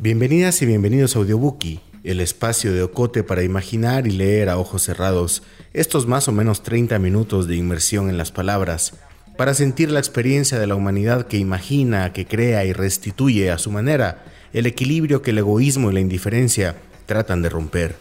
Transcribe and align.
Bienvenidas 0.00 0.62
y 0.62 0.66
bienvenidos 0.66 1.16
a 1.16 1.18
Audiobookie, 1.18 1.80
el 2.04 2.20
espacio 2.20 2.72
de 2.72 2.84
Ocote 2.84 3.24
para 3.24 3.42
imaginar 3.42 4.06
y 4.06 4.12
leer 4.12 4.48
a 4.48 4.56
ojos 4.56 4.84
cerrados 4.84 5.42
estos 5.72 6.06
más 6.06 6.28
o 6.28 6.32
menos 6.32 6.62
30 6.62 7.00
minutos 7.00 7.48
de 7.48 7.56
inmersión 7.56 8.08
en 8.08 8.16
las 8.16 8.30
palabras, 8.30 8.92
para 9.36 9.54
sentir 9.54 9.90
la 9.90 9.98
experiencia 9.98 10.60
de 10.60 10.68
la 10.68 10.76
humanidad 10.76 11.26
que 11.26 11.38
imagina, 11.38 12.12
que 12.12 12.26
crea 12.26 12.64
y 12.64 12.72
restituye 12.72 13.50
a 13.50 13.58
su 13.58 13.72
manera 13.72 14.24
el 14.52 14.66
equilibrio 14.66 15.20
que 15.20 15.32
el 15.32 15.38
egoísmo 15.38 15.90
y 15.90 15.94
la 15.94 16.00
indiferencia 16.00 16.76
tratan 17.06 17.42
de 17.42 17.48
romper. 17.48 17.96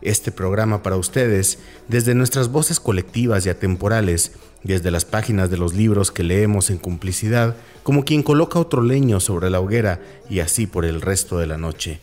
Este 0.00 0.32
programa 0.32 0.82
para 0.82 0.96
ustedes, 0.96 1.58
desde 1.88 2.14
nuestras 2.14 2.48
voces 2.48 2.80
colectivas 2.80 3.44
y 3.44 3.50
atemporales, 3.50 4.32
desde 4.62 4.90
las 4.90 5.04
páginas 5.04 5.50
de 5.50 5.56
los 5.56 5.74
libros 5.74 6.10
que 6.10 6.22
leemos 6.22 6.70
en 6.70 6.78
complicidad, 6.78 7.56
como 7.82 8.04
quien 8.04 8.22
coloca 8.22 8.58
otro 8.58 8.82
leño 8.82 9.20
sobre 9.20 9.50
la 9.50 9.60
hoguera 9.60 10.00
y 10.28 10.40
así 10.40 10.66
por 10.66 10.84
el 10.84 11.00
resto 11.00 11.38
de 11.38 11.46
la 11.46 11.58
noche. 11.58 12.00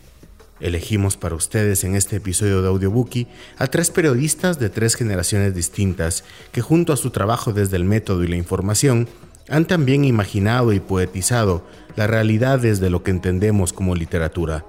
Elegimos 0.60 1.16
para 1.16 1.36
ustedes 1.36 1.84
en 1.84 1.94
este 1.94 2.16
episodio 2.16 2.62
de 2.62 2.68
Audiobookie 2.68 3.28
a 3.58 3.68
tres 3.68 3.90
periodistas 3.90 4.58
de 4.58 4.70
tres 4.70 4.96
generaciones 4.96 5.54
distintas 5.54 6.24
que 6.50 6.62
junto 6.62 6.92
a 6.92 6.96
su 6.96 7.10
trabajo 7.10 7.52
desde 7.52 7.76
el 7.76 7.84
método 7.84 8.24
y 8.24 8.28
la 8.28 8.36
información 8.36 9.08
han 9.48 9.66
también 9.66 10.04
imaginado 10.04 10.72
y 10.72 10.80
poetizado 10.80 11.64
la 11.94 12.06
realidad 12.06 12.58
desde 12.58 12.90
lo 12.90 13.02
que 13.04 13.12
entendemos 13.12 13.72
como 13.72 13.94
literatura. 13.94 14.64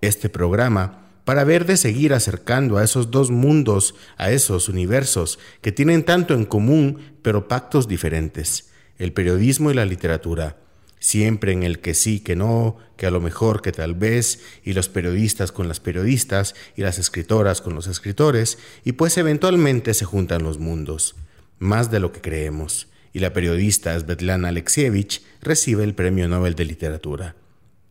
Este 0.00 0.28
programa 0.28 1.07
para 1.28 1.44
ver 1.44 1.66
de 1.66 1.76
seguir 1.76 2.14
acercando 2.14 2.78
a 2.78 2.84
esos 2.84 3.10
dos 3.10 3.30
mundos, 3.30 3.94
a 4.16 4.30
esos 4.30 4.70
universos 4.70 5.38
que 5.60 5.72
tienen 5.72 6.02
tanto 6.02 6.32
en 6.32 6.46
común 6.46 7.18
pero 7.20 7.48
pactos 7.48 7.86
diferentes, 7.86 8.70
el 8.96 9.12
periodismo 9.12 9.70
y 9.70 9.74
la 9.74 9.84
literatura, 9.84 10.56
siempre 11.00 11.52
en 11.52 11.64
el 11.64 11.80
que 11.80 11.92
sí, 11.92 12.20
que 12.20 12.34
no, 12.34 12.78
que 12.96 13.04
a 13.04 13.10
lo 13.10 13.20
mejor, 13.20 13.60
que 13.60 13.72
tal 13.72 13.92
vez, 13.92 14.40
y 14.64 14.72
los 14.72 14.88
periodistas 14.88 15.52
con 15.52 15.68
las 15.68 15.80
periodistas, 15.80 16.54
y 16.76 16.80
las 16.80 16.98
escritoras 16.98 17.60
con 17.60 17.74
los 17.74 17.88
escritores, 17.88 18.56
y 18.82 18.92
pues 18.92 19.18
eventualmente 19.18 19.92
se 19.92 20.06
juntan 20.06 20.42
los 20.42 20.56
mundos, 20.56 21.14
más 21.58 21.90
de 21.90 22.00
lo 22.00 22.10
que 22.10 22.22
creemos, 22.22 22.88
y 23.12 23.18
la 23.18 23.34
periodista 23.34 24.00
Svetlana 24.00 24.48
Alexievich 24.48 25.22
recibe 25.42 25.84
el 25.84 25.94
Premio 25.94 26.26
Nobel 26.26 26.54
de 26.54 26.64
Literatura. 26.64 27.36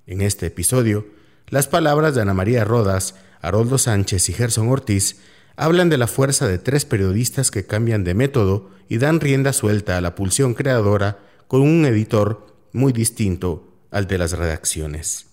En 0.08 0.22
este 0.22 0.48
episodio, 0.48 1.06
las 1.50 1.68
palabras 1.68 2.16
de 2.16 2.24
Ana 2.24 2.34
María 2.34 2.66
Rodas 2.66 3.14
Haroldo 3.42 3.78
Sánchez 3.78 4.30
y 4.30 4.34
Gerson 4.34 4.70
Ortiz 4.70 5.18
hablan 5.56 5.90
de 5.90 5.98
la 5.98 6.08
fuerza 6.08 6.48
de 6.48 6.60
tres 6.60 6.86
periodistas 6.86 7.52
que 7.52 7.66
cambian 7.66 8.04
de 8.04 8.14
método 8.14 8.70
y 8.90 8.98
dan 8.98 9.20
rienda 9.20 9.54
suelta 9.54 9.98
a 9.98 10.02
la 10.02 10.16
pulsión 10.16 10.54
creadora 10.54 11.20
con 11.48 11.62
un 11.62 11.86
editor 11.86 12.48
muy 12.74 12.94
distinto 12.94 13.74
al 13.92 14.08
de 14.08 14.18
las 14.18 14.34
redacciones. 14.34 15.28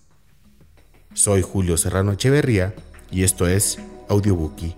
Soy 1.13 1.41
Julio 1.41 1.77
Serrano 1.77 2.13
Echeverría 2.13 2.73
y 3.11 3.23
esto 3.23 3.47
es 3.47 3.77
Audiobookie. 4.09 4.75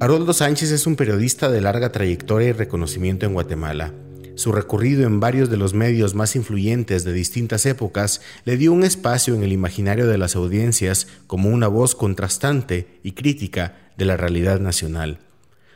Haroldo 0.00 0.32
Sánchez 0.32 0.72
es 0.72 0.86
un 0.88 0.96
periodista 0.96 1.48
de 1.48 1.60
larga 1.60 1.92
trayectoria 1.92 2.48
y 2.48 2.52
reconocimiento 2.52 3.24
en 3.24 3.34
Guatemala 3.34 3.92
su 4.34 4.52
recorrido 4.52 5.06
en 5.06 5.20
varios 5.20 5.50
de 5.50 5.56
los 5.56 5.74
medios 5.74 6.14
más 6.14 6.36
influyentes 6.36 7.04
de 7.04 7.12
distintas 7.12 7.66
épocas 7.66 8.20
le 8.44 8.56
dio 8.56 8.72
un 8.72 8.84
espacio 8.84 9.34
en 9.34 9.42
el 9.42 9.52
imaginario 9.52 10.06
de 10.06 10.18
las 10.18 10.36
audiencias 10.36 11.06
como 11.26 11.48
una 11.50 11.68
voz 11.68 11.94
contrastante 11.94 13.00
y 13.02 13.12
crítica 13.12 13.76
de 13.96 14.04
la 14.04 14.16
realidad 14.16 14.60
nacional. 14.60 15.18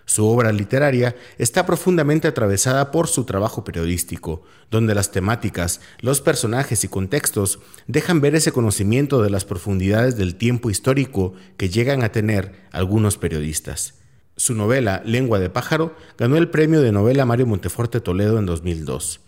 Su 0.09 0.25
obra 0.27 0.53
literaria 0.53 1.17
está 1.37 1.67
profundamente 1.67 2.29
atravesada 2.29 2.93
por 2.93 3.09
su 3.09 3.25
trabajo 3.25 3.65
periodístico, 3.65 4.45
donde 4.71 4.95
las 4.95 5.11
temáticas, 5.11 5.81
los 6.01 6.21
personajes 6.21 6.85
y 6.85 6.89
contextos 6.89 7.59
dejan 7.89 8.21
ver 8.21 8.37
ese 8.37 8.53
conocimiento 8.53 9.21
de 9.21 9.31
las 9.31 9.45
profundidades 9.45 10.17
del 10.17 10.37
tiempo 10.37 10.71
histórico 10.71 11.35
que 11.57 11.71
llegan 11.71 12.05
a 12.05 12.13
tener 12.13 12.55
algunos 12.71 13.19
periodistas. 13.19 13.95
Su 14.39 14.55
novela 14.55 15.01
Lengua 15.07 15.39
de 15.39 15.49
pájaro 15.49 15.97
ganó 16.19 16.37
el 16.37 16.51
premio 16.51 16.83
de 16.83 16.93
novela 16.93 17.25
Mario 17.25 17.47
Monteforte 17.47 18.03
Toledo 18.03 18.39
en 18.39 18.45
2002. 18.45 19.21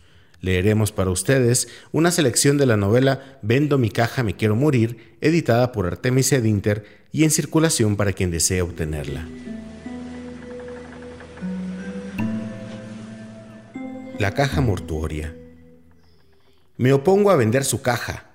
Leeremos 0.43 0.93
para 0.93 1.09
ustedes 1.09 1.69
una 1.93 2.11
selección 2.11 2.59
de 2.59 2.67
la 2.67 2.77
novela 2.77 3.39
Vendo 3.41 3.79
mi 3.79 3.89
caja, 3.89 4.23
me 4.23 4.37
quiero 4.37 4.55
morir, 4.55 5.17
editada 5.23 5.73
por 5.73 5.87
Artemis 5.87 6.31
Edinter 6.33 6.85
y 7.11 7.25
en 7.25 7.31
circulación 7.31 7.97
para 7.97 8.13
quien 8.13 8.31
desee 8.31 8.61
obtenerla. 8.61 9.27
La 14.19 14.35
caja 14.35 14.61
mortuoria. 14.61 15.35
Me 16.77 16.93
opongo 16.93 17.31
a 17.31 17.37
vender 17.37 17.65
su 17.65 17.81
caja. 17.81 18.27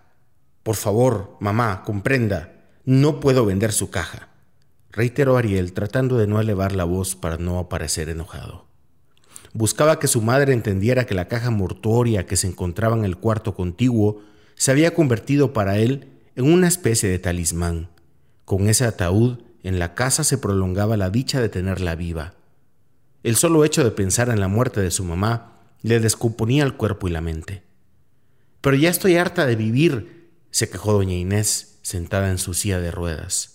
Por 0.63 0.75
favor, 0.75 1.38
mamá, 1.39 1.83
comprenda, 1.85 2.51
no 2.83 3.19
puedo 3.19 3.45
vender 3.45 3.72
su 3.72 3.91
caja 3.91 4.32
reiteró 4.94 5.36
Ariel 5.36 5.74
tratando 5.74 6.18
de 6.18 6.28
no 6.28 6.40
elevar 6.40 6.74
la 6.74 6.86
voz 6.86 7.16
para 7.16 7.38
no 7.38 7.68
parecer 7.68 8.09
enojado. 8.09 8.68
Buscaba 9.54 10.00
que 10.00 10.08
su 10.08 10.22
madre 10.22 10.54
entendiera 10.54 11.06
que 11.06 11.14
la 11.16 11.28
caja 11.28 11.52
mortuoria 11.52 12.26
que 12.26 12.38
se 12.38 12.48
encontraba 12.48 12.96
en 12.96 13.04
el 13.04 13.18
cuarto 13.18 13.54
contiguo 13.56 14.22
se 14.56 14.72
había 14.72 14.94
convertido 14.94 15.52
para 15.52 15.78
él 15.78 16.08
en 16.36 16.52
una 16.52 16.68
especie 16.68 17.09
de 17.09 17.20
talismán. 17.20 17.90
Con 18.46 18.68
ese 18.68 18.86
ataúd 18.86 19.40
en 19.64 19.80
la 19.80 19.96
casa 19.96 20.24
se 20.24 20.38
prolongaba 20.38 20.98
la 20.98 21.10
dicha 21.10 21.42
de 21.42 21.50
tenerla 21.50 21.96
viva. 21.96 22.36
El 23.24 23.36
solo 23.36 23.64
hecho 23.64 23.84
de 23.84 23.92
pensar 23.92 24.30
en 24.30 24.40
la 24.40 24.48
muerte 24.48 24.81
de 24.81 24.92
su 24.92 25.04
mamá 25.04 25.60
le 25.81 26.00
descomponía 26.00 26.64
el 26.64 26.75
cuerpo 26.75 27.08
y 27.08 27.12
la 27.12 27.22
mente. 27.22 27.64
Pero 28.62 28.75
ya 28.75 28.90
estoy 28.90 29.18
harta 29.18 29.46
de 29.46 29.56
vivir, 29.56 30.31
se 30.52 30.70
quejó 30.70 30.94
doña 30.94 31.14
Inés, 31.14 31.80
sentada 31.81 32.30
en 32.30 32.38
su 32.38 32.54
silla 32.54 32.80
de 32.80 32.92
ruedas. 32.92 33.53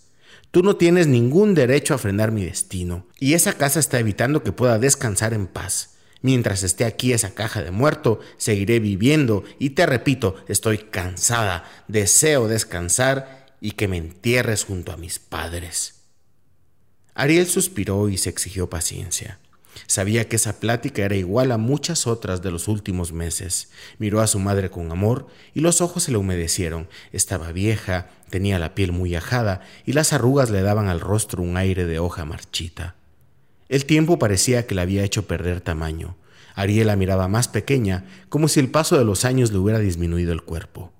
Tú 0.51 0.63
no 0.63 0.77
tienes 0.77 1.07
ningún 1.07 1.55
derecho 1.55 1.95
a 1.95 1.99
frenar 1.99 2.33
mi 2.33 2.45
destino, 2.45 3.07
y 3.19 3.35
esa 3.35 3.53
casa 3.53 3.81
está 3.81 3.99
evitando 3.99 4.43
que 4.43 4.53
pueda 4.53 4.79
descansar 4.79 5.35
en 5.35 5.47
paz. 5.47 5.97
Mientras 6.21 6.63
esté 6.63 6.85
aquí 6.85 7.13
esa 7.13 7.35
caja 7.35 7.63
de 7.63 7.71
muerto, 7.71 8.21
seguiré 8.39 8.81
viviendo 8.81 9.45
y 9.59 9.71
te 9.71 9.87
repito, 9.87 10.37
estoy 10.49 10.79
cansada, 10.79 11.65
deseo 11.87 12.49
descansar 12.49 13.47
y 13.61 13.73
que 13.73 13.89
me 13.89 13.99
entierres 13.99 14.65
junto 14.65 14.93
a 14.93 14.97
mis 14.97 15.19
padres. 15.19 16.03
Ariel 17.15 17.47
suspiró 17.47 18.09
y 18.09 18.17
se 18.17 18.31
exigió 18.31 18.71
paciencia. 18.71 19.39
Sabía 19.87 20.29
que 20.29 20.37
esa 20.37 20.61
plática 20.61 21.05
era 21.05 21.17
igual 21.17 21.53
a 21.53 21.59
muchas 21.59 22.07
otras 22.07 22.43
de 22.43 22.51
los 22.51 22.69
últimos 22.69 23.13
meses. 23.13 23.71
Miró 23.99 24.21
a 24.21 24.27
su 24.27 24.39
madre 24.39 24.71
con 24.71 24.91
amor 24.91 25.27
y 25.55 25.61
los 25.61 25.81
ojos 25.81 26.05
se 26.05 26.13
le 26.13 26.19
humedecieron. 26.19 26.89
Estaba 27.13 27.53
vieja, 27.53 28.11
tenía 28.31 28.59
la 28.59 28.75
piel 28.75 28.93
muy 28.93 29.15
ajada 29.15 29.61
y 29.87 29.93
las 29.93 30.13
arrugas 30.13 30.51
le 30.51 30.63
daban 30.63 30.89
al 30.89 31.01
rostro 31.01 31.43
un 31.43 31.57
aire 31.57 31.87
de 31.87 31.99
hoja 31.99 32.25
marchita. 32.25 32.97
El 33.69 33.85
tiempo 33.85 34.19
parecía 34.19 34.67
que 34.67 34.75
le 34.75 34.81
había 34.81 35.05
hecho 35.05 35.27
perder 35.27 35.61
tamaño. 35.61 36.17
Ariel 36.55 36.89
la 36.89 36.97
miraba 36.97 37.29
más 37.29 37.47
pequeña, 37.47 38.05
como 38.29 38.49
si 38.49 38.59
el 38.59 38.71
paso 38.71 38.99
de 38.99 39.05
los 39.05 39.25
años 39.25 39.53
le 39.53 39.59
hubiera 39.59 39.79
disminuido 39.79 40.33
el 40.33 40.43
cuerpo. 40.43 40.93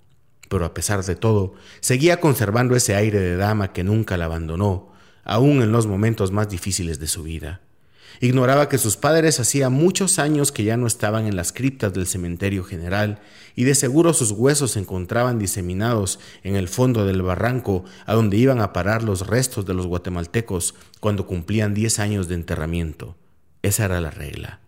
Pero 0.49 0.65
a 0.65 0.73
pesar 0.73 1.05
de 1.05 1.17
todo, 1.17 1.55
seguía 1.81 2.21
conservando 2.21 2.77
ese 2.77 2.95
aire 2.95 3.19
de 3.19 3.37
dama 3.37 3.73
que 3.73 3.85
nunca 3.85 4.17
la 4.17 4.27
abandonó, 4.27 4.93
aun 5.25 5.63
en 5.63 5.73
los 5.73 5.87
momentos 5.87 6.31
más 6.31 6.49
difíciles 6.49 7.01
de 7.01 7.07
su 7.07 7.23
vida. 7.23 7.61
Ignoraba 8.21 8.69
que 8.69 8.79
sus 8.79 8.97
padres 8.97 9.39
hacía 9.39 9.69
muchos 9.69 10.19
años 10.19 10.51
que 10.51 10.65
ya 10.65 10.77
no 10.77 10.87
estaban 10.87 11.27
en 11.27 11.37
las 11.37 11.53
criptas 11.53 11.93
del 11.93 12.07
cementerio 12.07 12.65
general 12.65 13.21
y 13.55 13.65
de 13.65 13.77
seguro 13.77 14.13
sus 14.13 14.33
huesos 14.33 14.73
se 14.73 14.81
encontraban 14.81 15.39
diseminados 15.39 16.19
en 16.43 16.57
el 16.57 16.69
fondo 16.69 17.07
del 17.07 17.23
barranco 17.23 17.85
a 18.07 18.15
donde 18.15 18.37
iban 18.37 18.61
a 18.61 18.73
parar 18.73 19.05
los 19.05 19.27
restos 19.27 19.67
de 19.67 19.75
los 19.75 19.87
guatemaltecos 19.87 20.75
cuando 20.99 21.27
cumplían 21.27 21.75
10 21.75 21.99
años 22.01 22.29
de 22.29 22.35
enterramiento. 22.35 23.17
Esa 23.63 23.85
era 23.85 24.01
la 24.01 24.11
regla. 24.11 24.61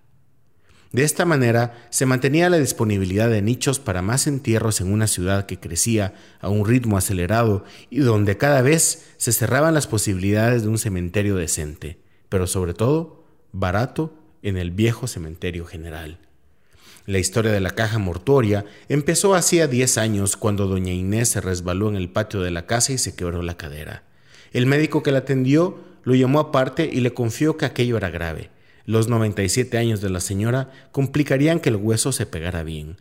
De 0.93 1.05
esta 1.05 1.25
manera 1.25 1.87
se 1.91 2.07
mantenía 2.07 2.51
la 2.51 2.59
disponibilidad 2.59 3.31
de 3.31 3.43
nichos 3.43 3.79
para 3.79 4.03
más 4.03 4.27
entierros 4.27 4.81
en 4.81 4.93
una 4.93 5.07
ciudad 5.07 5.47
que 5.47 5.61
crecía 5.61 6.15
a 6.41 6.49
un 6.49 6.67
ritmo 6.67 6.97
acelerado 6.99 7.65
y 7.91 8.01
donde 8.01 8.37
cada 8.37 8.63
vez 8.63 9.07
se 9.17 9.33
cerraban 9.33 9.75
las 9.75 9.87
posibilidades 9.87 10.63
de 10.63 10.69
un 10.69 10.79
cementerio 10.79 11.37
decente, 11.37 12.01
pero 12.29 12.49
sobre 12.49 12.75
todo 12.75 13.20
barato 13.53 14.15
en 14.43 14.57
el 14.57 14.71
viejo 14.71 15.07
cementerio 15.07 15.67
general. 15.67 16.19
La 17.07 17.19
historia 17.19 17.51
de 17.51 17.61
la 17.61 17.71
caja 17.71 17.99
mortuoria 17.99 18.65
empezó 18.89 19.35
hacía 19.35 19.67
10 19.67 19.99
años 19.99 20.37
cuando 20.37 20.67
doña 20.67 20.93
Inés 20.93 21.31
se 21.31 21.41
resbaló 21.41 21.89
en 21.89 21.97
el 21.97 22.11
patio 22.11 22.41
de 22.41 22.51
la 22.51 22.67
casa 22.67 22.93
y 22.93 22.99
se 22.99 23.15
quebró 23.15 23.43
la 23.43 23.57
cadera. 23.57 24.05
El 24.53 24.67
médico 24.67 25.03
que 25.03 25.13
la 25.13 25.19
atendió 25.19 25.79
lo 26.05 26.15
llamó 26.15 26.41
aparte 26.41 26.89
y 26.93 27.01
le 27.01 27.15
confió 27.15 27.57
que 27.57 27.65
aquello 27.65 27.97
era 27.97 28.11
grave. 28.11 28.51
Los 28.85 29.09
97 29.09 29.77
años 29.79 30.01
de 30.01 30.11
la 30.11 30.21
señora 30.21 30.71
complicarían 30.93 31.61
que 31.61 31.71
el 31.71 31.77
hueso 31.77 32.13
se 32.13 32.27
pegara 32.27 32.63
bien. 32.63 32.97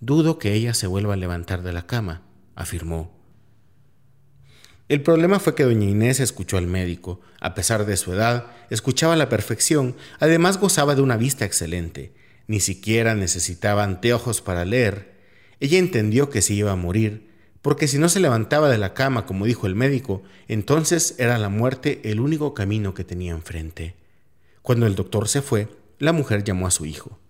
Dudo 0.00 0.38
que 0.38 0.54
ella 0.54 0.74
se 0.74 0.86
vuelva 0.86 1.14
a 1.14 1.18
levantar 1.18 1.62
de 1.62 1.72
la 1.72 1.86
cama, 1.86 2.22
afirmó. 2.54 3.19
El 4.90 5.02
problema 5.02 5.38
fue 5.38 5.54
que 5.54 5.62
doña 5.62 5.88
Inés 5.88 6.18
escuchó 6.18 6.58
al 6.58 6.66
médico. 6.66 7.20
A 7.38 7.54
pesar 7.54 7.86
de 7.86 7.96
su 7.96 8.12
edad, 8.12 8.46
escuchaba 8.70 9.12
a 9.12 9.16
la 9.16 9.28
perfección, 9.28 9.94
además 10.18 10.58
gozaba 10.58 10.96
de 10.96 11.00
una 11.00 11.16
vista 11.16 11.44
excelente. 11.44 12.12
Ni 12.48 12.58
siquiera 12.58 13.14
necesitaba 13.14 13.84
anteojos 13.84 14.40
para 14.40 14.64
leer. 14.64 15.14
Ella 15.60 15.78
entendió 15.78 16.28
que 16.28 16.42
se 16.42 16.54
iba 16.54 16.72
a 16.72 16.76
morir, 16.76 17.30
porque 17.62 17.86
si 17.86 17.98
no 17.98 18.08
se 18.08 18.18
levantaba 18.18 18.68
de 18.68 18.78
la 18.78 18.92
cama, 18.92 19.26
como 19.26 19.46
dijo 19.46 19.68
el 19.68 19.76
médico, 19.76 20.24
entonces 20.48 21.14
era 21.18 21.38
la 21.38 21.50
muerte 21.50 22.00
el 22.02 22.18
único 22.18 22.52
camino 22.52 22.92
que 22.92 23.04
tenía 23.04 23.30
enfrente. 23.30 23.94
Cuando 24.60 24.88
el 24.88 24.96
doctor 24.96 25.28
se 25.28 25.40
fue, 25.40 25.68
la 26.00 26.12
mujer 26.12 26.42
llamó 26.42 26.66
a 26.66 26.72
su 26.72 26.84
hijo. 26.84 27.20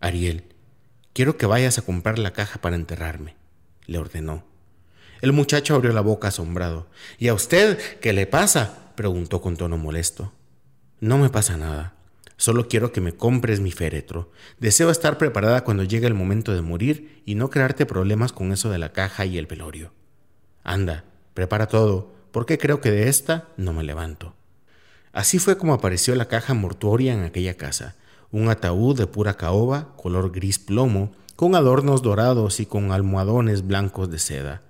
Ariel, 0.00 0.46
quiero 1.12 1.36
que 1.36 1.46
vayas 1.46 1.78
a 1.78 1.82
comprar 1.82 2.18
la 2.18 2.32
caja 2.32 2.60
para 2.60 2.74
enterrarme, 2.74 3.36
le 3.86 3.98
ordenó. 3.98 4.53
El 5.20 5.32
muchacho 5.32 5.74
abrió 5.74 5.92
la 5.92 6.00
boca 6.00 6.28
asombrado. 6.28 6.86
¿Y 7.18 7.28
a 7.28 7.34
usted 7.34 7.78
qué 8.00 8.12
le 8.12 8.26
pasa? 8.26 8.92
preguntó 8.94 9.40
con 9.40 9.56
tono 9.56 9.76
molesto. 9.78 10.32
No 11.00 11.18
me 11.18 11.30
pasa 11.30 11.56
nada. 11.56 11.94
Solo 12.36 12.68
quiero 12.68 12.92
que 12.92 13.00
me 13.00 13.14
compres 13.14 13.60
mi 13.60 13.70
féretro. 13.70 14.30
Deseo 14.58 14.90
estar 14.90 15.18
preparada 15.18 15.62
cuando 15.64 15.84
llegue 15.84 16.06
el 16.06 16.14
momento 16.14 16.52
de 16.52 16.62
morir 16.62 17.22
y 17.24 17.36
no 17.36 17.48
crearte 17.48 17.86
problemas 17.86 18.32
con 18.32 18.52
eso 18.52 18.70
de 18.70 18.78
la 18.78 18.92
caja 18.92 19.24
y 19.24 19.38
el 19.38 19.46
velorio. 19.46 19.92
Anda, 20.62 21.04
prepara 21.32 21.68
todo, 21.68 22.12
porque 22.32 22.58
creo 22.58 22.80
que 22.80 22.90
de 22.90 23.08
esta 23.08 23.48
no 23.56 23.72
me 23.72 23.84
levanto. 23.84 24.34
Así 25.12 25.38
fue 25.38 25.56
como 25.56 25.74
apareció 25.74 26.14
la 26.16 26.26
caja 26.26 26.54
mortuoria 26.54 27.14
en 27.14 27.22
aquella 27.22 27.54
casa, 27.54 27.94
un 28.32 28.48
ataúd 28.48 28.98
de 28.98 29.06
pura 29.06 29.36
caoba, 29.36 29.94
color 29.96 30.32
gris 30.32 30.58
plomo, 30.58 31.12
con 31.36 31.54
adornos 31.54 32.02
dorados 32.02 32.58
y 32.58 32.66
con 32.66 32.90
almohadones 32.90 33.66
blancos 33.66 34.10
de 34.10 34.18
seda 34.18 34.62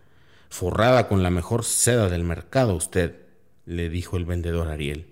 forrada 0.54 1.08
con 1.08 1.24
la 1.24 1.30
mejor 1.30 1.64
seda 1.64 2.08
del 2.08 2.22
mercado 2.22 2.76
usted, 2.76 3.16
le 3.66 3.88
dijo 3.88 4.16
el 4.16 4.24
vendedor 4.24 4.68
Ariel. 4.68 5.06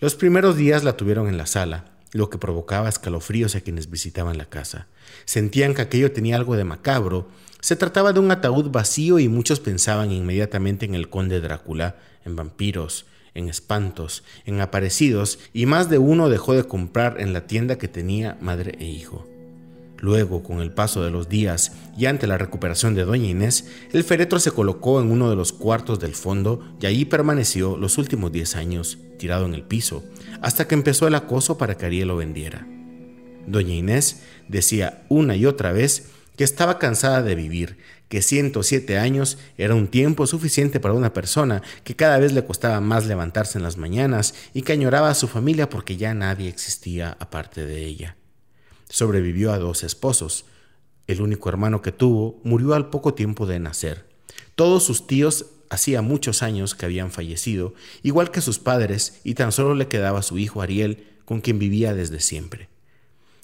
Los 0.00 0.16
primeros 0.16 0.56
días 0.56 0.82
la 0.82 0.96
tuvieron 0.96 1.28
en 1.28 1.36
la 1.36 1.46
sala, 1.46 1.92
lo 2.10 2.30
que 2.30 2.38
provocaba 2.38 2.88
escalofríos 2.88 3.54
a 3.54 3.60
quienes 3.60 3.88
visitaban 3.90 4.38
la 4.38 4.46
casa. 4.46 4.88
Sentían 5.24 5.72
que 5.72 5.82
aquello 5.82 6.10
tenía 6.10 6.34
algo 6.34 6.56
de 6.56 6.64
macabro. 6.64 7.28
Se 7.60 7.76
trataba 7.76 8.12
de 8.12 8.18
un 8.18 8.28
ataúd 8.32 8.72
vacío 8.72 9.20
y 9.20 9.28
muchos 9.28 9.60
pensaban 9.60 10.10
inmediatamente 10.10 10.84
en 10.84 10.96
el 10.96 11.10
conde 11.10 11.40
Drácula, 11.40 11.98
en 12.24 12.34
vampiros, 12.34 13.06
en 13.34 13.48
espantos, 13.48 14.24
en 14.46 14.60
aparecidos, 14.60 15.38
y 15.52 15.66
más 15.66 15.88
de 15.90 15.98
uno 15.98 16.28
dejó 16.28 16.54
de 16.54 16.64
comprar 16.64 17.20
en 17.20 17.32
la 17.32 17.46
tienda 17.46 17.78
que 17.78 17.86
tenía 17.86 18.36
madre 18.40 18.76
e 18.80 18.86
hijo. 18.86 19.28
Luego, 19.98 20.42
con 20.42 20.60
el 20.60 20.72
paso 20.72 21.02
de 21.02 21.10
los 21.10 21.28
días 21.28 21.72
y 21.96 22.06
ante 22.06 22.26
la 22.26 22.38
recuperación 22.38 22.94
de 22.94 23.04
doña 23.04 23.28
Inés, 23.28 23.66
el 23.92 24.04
féretro 24.04 24.38
se 24.38 24.50
colocó 24.50 25.00
en 25.00 25.10
uno 25.10 25.30
de 25.30 25.36
los 25.36 25.52
cuartos 25.52 25.98
del 25.98 26.14
fondo 26.14 26.60
y 26.80 26.86
allí 26.86 27.04
permaneció 27.04 27.76
los 27.76 27.96
últimos 27.98 28.30
diez 28.30 28.56
años, 28.56 28.98
tirado 29.18 29.46
en 29.46 29.54
el 29.54 29.62
piso, 29.62 30.04
hasta 30.42 30.68
que 30.68 30.74
empezó 30.74 31.08
el 31.08 31.14
acoso 31.14 31.56
para 31.56 31.76
que 31.76 31.86
Ariel 31.86 32.08
lo 32.08 32.16
vendiera. 32.16 32.66
Doña 33.46 33.74
Inés 33.74 34.22
decía 34.48 35.04
una 35.08 35.36
y 35.36 35.46
otra 35.46 35.72
vez 35.72 36.10
que 36.36 36.44
estaba 36.44 36.78
cansada 36.78 37.22
de 37.22 37.34
vivir, 37.34 37.78
que 38.08 38.22
107 38.22 38.98
años 38.98 39.38
era 39.56 39.74
un 39.74 39.88
tiempo 39.88 40.26
suficiente 40.26 40.80
para 40.80 40.94
una 40.94 41.12
persona, 41.12 41.62
que 41.82 41.96
cada 41.96 42.18
vez 42.18 42.32
le 42.32 42.44
costaba 42.44 42.80
más 42.80 43.06
levantarse 43.06 43.58
en 43.58 43.64
las 43.64 43.78
mañanas 43.78 44.34
y 44.52 44.62
que 44.62 44.72
añoraba 44.72 45.08
a 45.08 45.14
su 45.14 45.26
familia 45.28 45.70
porque 45.70 45.96
ya 45.96 46.12
nadie 46.14 46.48
existía 46.48 47.16
aparte 47.18 47.64
de 47.64 47.84
ella. 47.84 48.16
Sobrevivió 48.88 49.52
a 49.52 49.58
dos 49.58 49.82
esposos. 49.84 50.44
El 51.06 51.20
único 51.20 51.48
hermano 51.48 51.82
que 51.82 51.92
tuvo 51.92 52.40
murió 52.44 52.74
al 52.74 52.90
poco 52.90 53.14
tiempo 53.14 53.46
de 53.46 53.60
nacer. 53.60 54.06
Todos 54.54 54.84
sus 54.84 55.06
tíos 55.06 55.46
hacía 55.70 56.02
muchos 56.02 56.42
años 56.42 56.74
que 56.74 56.86
habían 56.86 57.10
fallecido, 57.10 57.74
igual 58.02 58.30
que 58.30 58.40
sus 58.40 58.58
padres, 58.58 59.20
y 59.24 59.34
tan 59.34 59.52
solo 59.52 59.74
le 59.74 59.88
quedaba 59.88 60.22
su 60.22 60.38
hijo 60.38 60.62
Ariel, 60.62 61.06
con 61.24 61.40
quien 61.40 61.58
vivía 61.58 61.94
desde 61.94 62.20
siempre. 62.20 62.68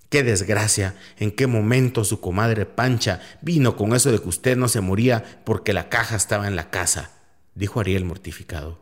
Qué 0.08 0.22
desgracia, 0.22 0.94
en 1.18 1.30
qué 1.30 1.46
momento 1.46 2.04
su 2.04 2.20
comadre 2.20 2.66
Pancha 2.66 3.20
vino 3.40 3.76
con 3.76 3.94
eso 3.94 4.12
de 4.12 4.20
que 4.20 4.28
usted 4.28 4.56
no 4.56 4.68
se 4.68 4.80
moría 4.82 5.40
porque 5.44 5.72
la 5.72 5.88
caja 5.88 6.16
estaba 6.16 6.46
en 6.46 6.54
la 6.54 6.70
casa, 6.70 7.12
dijo 7.54 7.80
Ariel 7.80 8.04
mortificado. 8.04 8.78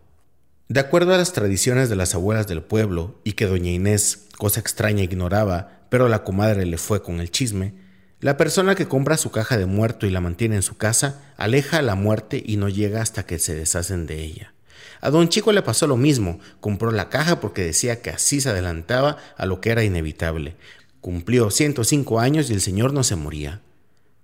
De 0.68 0.80
acuerdo 0.80 1.14
a 1.14 1.18
las 1.18 1.32
tradiciones 1.32 1.88
de 1.88 1.96
las 1.96 2.14
abuelas 2.14 2.46
del 2.46 2.62
pueblo 2.62 3.20
y 3.24 3.32
que 3.32 3.46
doña 3.46 3.70
Inés, 3.70 4.26
cosa 4.38 4.60
extraña, 4.60 5.02
ignoraba, 5.02 5.79
pero 5.90 6.08
la 6.08 6.24
comadre 6.24 6.64
le 6.64 6.78
fue 6.78 7.02
con 7.02 7.20
el 7.20 7.30
chisme, 7.30 7.74
la 8.20 8.36
persona 8.36 8.74
que 8.74 8.86
compra 8.86 9.16
su 9.16 9.30
caja 9.30 9.56
de 9.56 9.64
muerto 9.64 10.06
y 10.06 10.10
la 10.10 10.20
mantiene 10.20 10.56
en 10.56 10.62
su 10.62 10.76
casa 10.76 11.22
aleja 11.38 11.78
a 11.78 11.82
la 11.82 11.94
muerte 11.94 12.42
y 12.44 12.58
no 12.58 12.68
llega 12.68 13.00
hasta 13.00 13.24
que 13.24 13.38
se 13.38 13.54
deshacen 13.54 14.06
de 14.06 14.22
ella. 14.22 14.52
A 15.00 15.08
don 15.08 15.30
Chico 15.30 15.52
le 15.52 15.62
pasó 15.62 15.86
lo 15.86 15.96
mismo, 15.96 16.38
compró 16.60 16.90
la 16.90 17.08
caja 17.08 17.40
porque 17.40 17.64
decía 17.64 18.02
que 18.02 18.10
así 18.10 18.42
se 18.42 18.50
adelantaba 18.50 19.16
a 19.38 19.46
lo 19.46 19.62
que 19.62 19.70
era 19.70 19.84
inevitable. 19.84 20.56
Cumplió 21.00 21.50
105 21.50 22.20
años 22.20 22.50
y 22.50 22.52
el 22.52 22.60
señor 22.60 22.92
no 22.92 23.04
se 23.04 23.16
moría. 23.16 23.62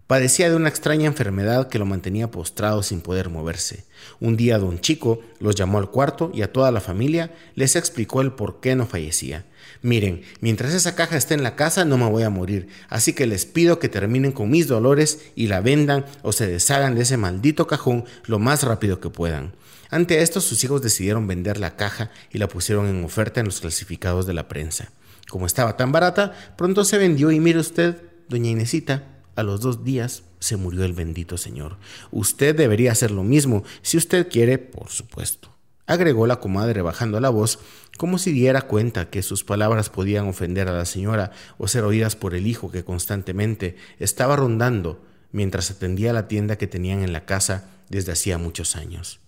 Padecía 0.06 0.50
de 0.50 0.56
una 0.56 0.68
extraña 0.68 1.06
enfermedad 1.06 1.68
que 1.68 1.78
lo 1.78 1.86
mantenía 1.86 2.30
postrado 2.30 2.82
sin 2.82 3.00
poder 3.00 3.30
moverse. 3.30 3.86
Un 4.20 4.36
día 4.36 4.58
don 4.58 4.78
Chico 4.78 5.20
los 5.40 5.56
llamó 5.56 5.78
al 5.78 5.90
cuarto 5.90 6.30
y 6.34 6.42
a 6.42 6.52
toda 6.52 6.70
la 6.70 6.82
familia 6.82 7.34
les 7.54 7.74
explicó 7.74 8.20
el 8.20 8.32
por 8.32 8.60
qué 8.60 8.76
no 8.76 8.86
fallecía. 8.86 9.46
Miren, 9.82 10.22
mientras 10.40 10.74
esa 10.74 10.94
caja 10.94 11.16
esté 11.16 11.34
en 11.34 11.42
la 11.42 11.56
casa 11.56 11.84
no 11.84 11.98
me 11.98 12.08
voy 12.08 12.22
a 12.22 12.30
morir, 12.30 12.68
así 12.88 13.12
que 13.12 13.26
les 13.26 13.46
pido 13.46 13.78
que 13.78 13.88
terminen 13.88 14.32
con 14.32 14.50
mis 14.50 14.68
dolores 14.68 15.20
y 15.34 15.46
la 15.46 15.60
vendan 15.60 16.04
o 16.22 16.32
se 16.32 16.46
deshagan 16.46 16.94
de 16.94 17.02
ese 17.02 17.16
maldito 17.16 17.66
cajón 17.66 18.04
lo 18.26 18.38
más 18.38 18.62
rápido 18.62 19.00
que 19.00 19.10
puedan. 19.10 19.54
Ante 19.90 20.22
esto 20.22 20.40
sus 20.40 20.62
hijos 20.64 20.82
decidieron 20.82 21.26
vender 21.26 21.58
la 21.58 21.76
caja 21.76 22.10
y 22.30 22.38
la 22.38 22.48
pusieron 22.48 22.86
en 22.86 23.04
oferta 23.04 23.40
en 23.40 23.46
los 23.46 23.60
clasificados 23.60 24.26
de 24.26 24.34
la 24.34 24.48
prensa. 24.48 24.90
Como 25.28 25.46
estaba 25.46 25.76
tan 25.76 25.92
barata, 25.92 26.32
pronto 26.56 26.84
se 26.84 26.98
vendió 26.98 27.30
y 27.30 27.40
mire 27.40 27.58
usted, 27.58 28.02
doña 28.28 28.50
Inesita, 28.50 29.04
a 29.34 29.42
los 29.42 29.60
dos 29.60 29.84
días 29.84 30.22
se 30.38 30.56
murió 30.56 30.84
el 30.84 30.92
bendito 30.92 31.36
Señor. 31.36 31.76
Usted 32.10 32.56
debería 32.56 32.92
hacer 32.92 33.10
lo 33.10 33.22
mismo, 33.22 33.64
si 33.82 33.96
usted 33.96 34.28
quiere, 34.28 34.58
por 34.58 34.88
supuesto. 34.88 35.55
Agregó 35.86 36.26
la 36.26 36.40
comadre 36.40 36.82
bajando 36.82 37.20
la 37.20 37.30
voz, 37.30 37.60
como 37.96 38.18
si 38.18 38.32
diera 38.32 38.62
cuenta 38.62 39.08
que 39.08 39.22
sus 39.22 39.44
palabras 39.44 39.88
podían 39.88 40.26
ofender 40.26 40.68
a 40.68 40.72
la 40.72 40.84
señora 40.84 41.30
o 41.58 41.68
ser 41.68 41.84
oídas 41.84 42.16
por 42.16 42.34
el 42.34 42.46
hijo 42.46 42.70
que 42.70 42.84
constantemente 42.84 43.76
estaba 43.98 44.36
rondando 44.36 45.04
mientras 45.30 45.70
atendía 45.70 46.12
la 46.12 46.28
tienda 46.28 46.56
que 46.56 46.66
tenían 46.66 47.02
en 47.02 47.12
la 47.12 47.24
casa 47.24 47.68
desde 47.88 48.12
hacía 48.12 48.38
muchos 48.38 48.74
años. 48.74 49.20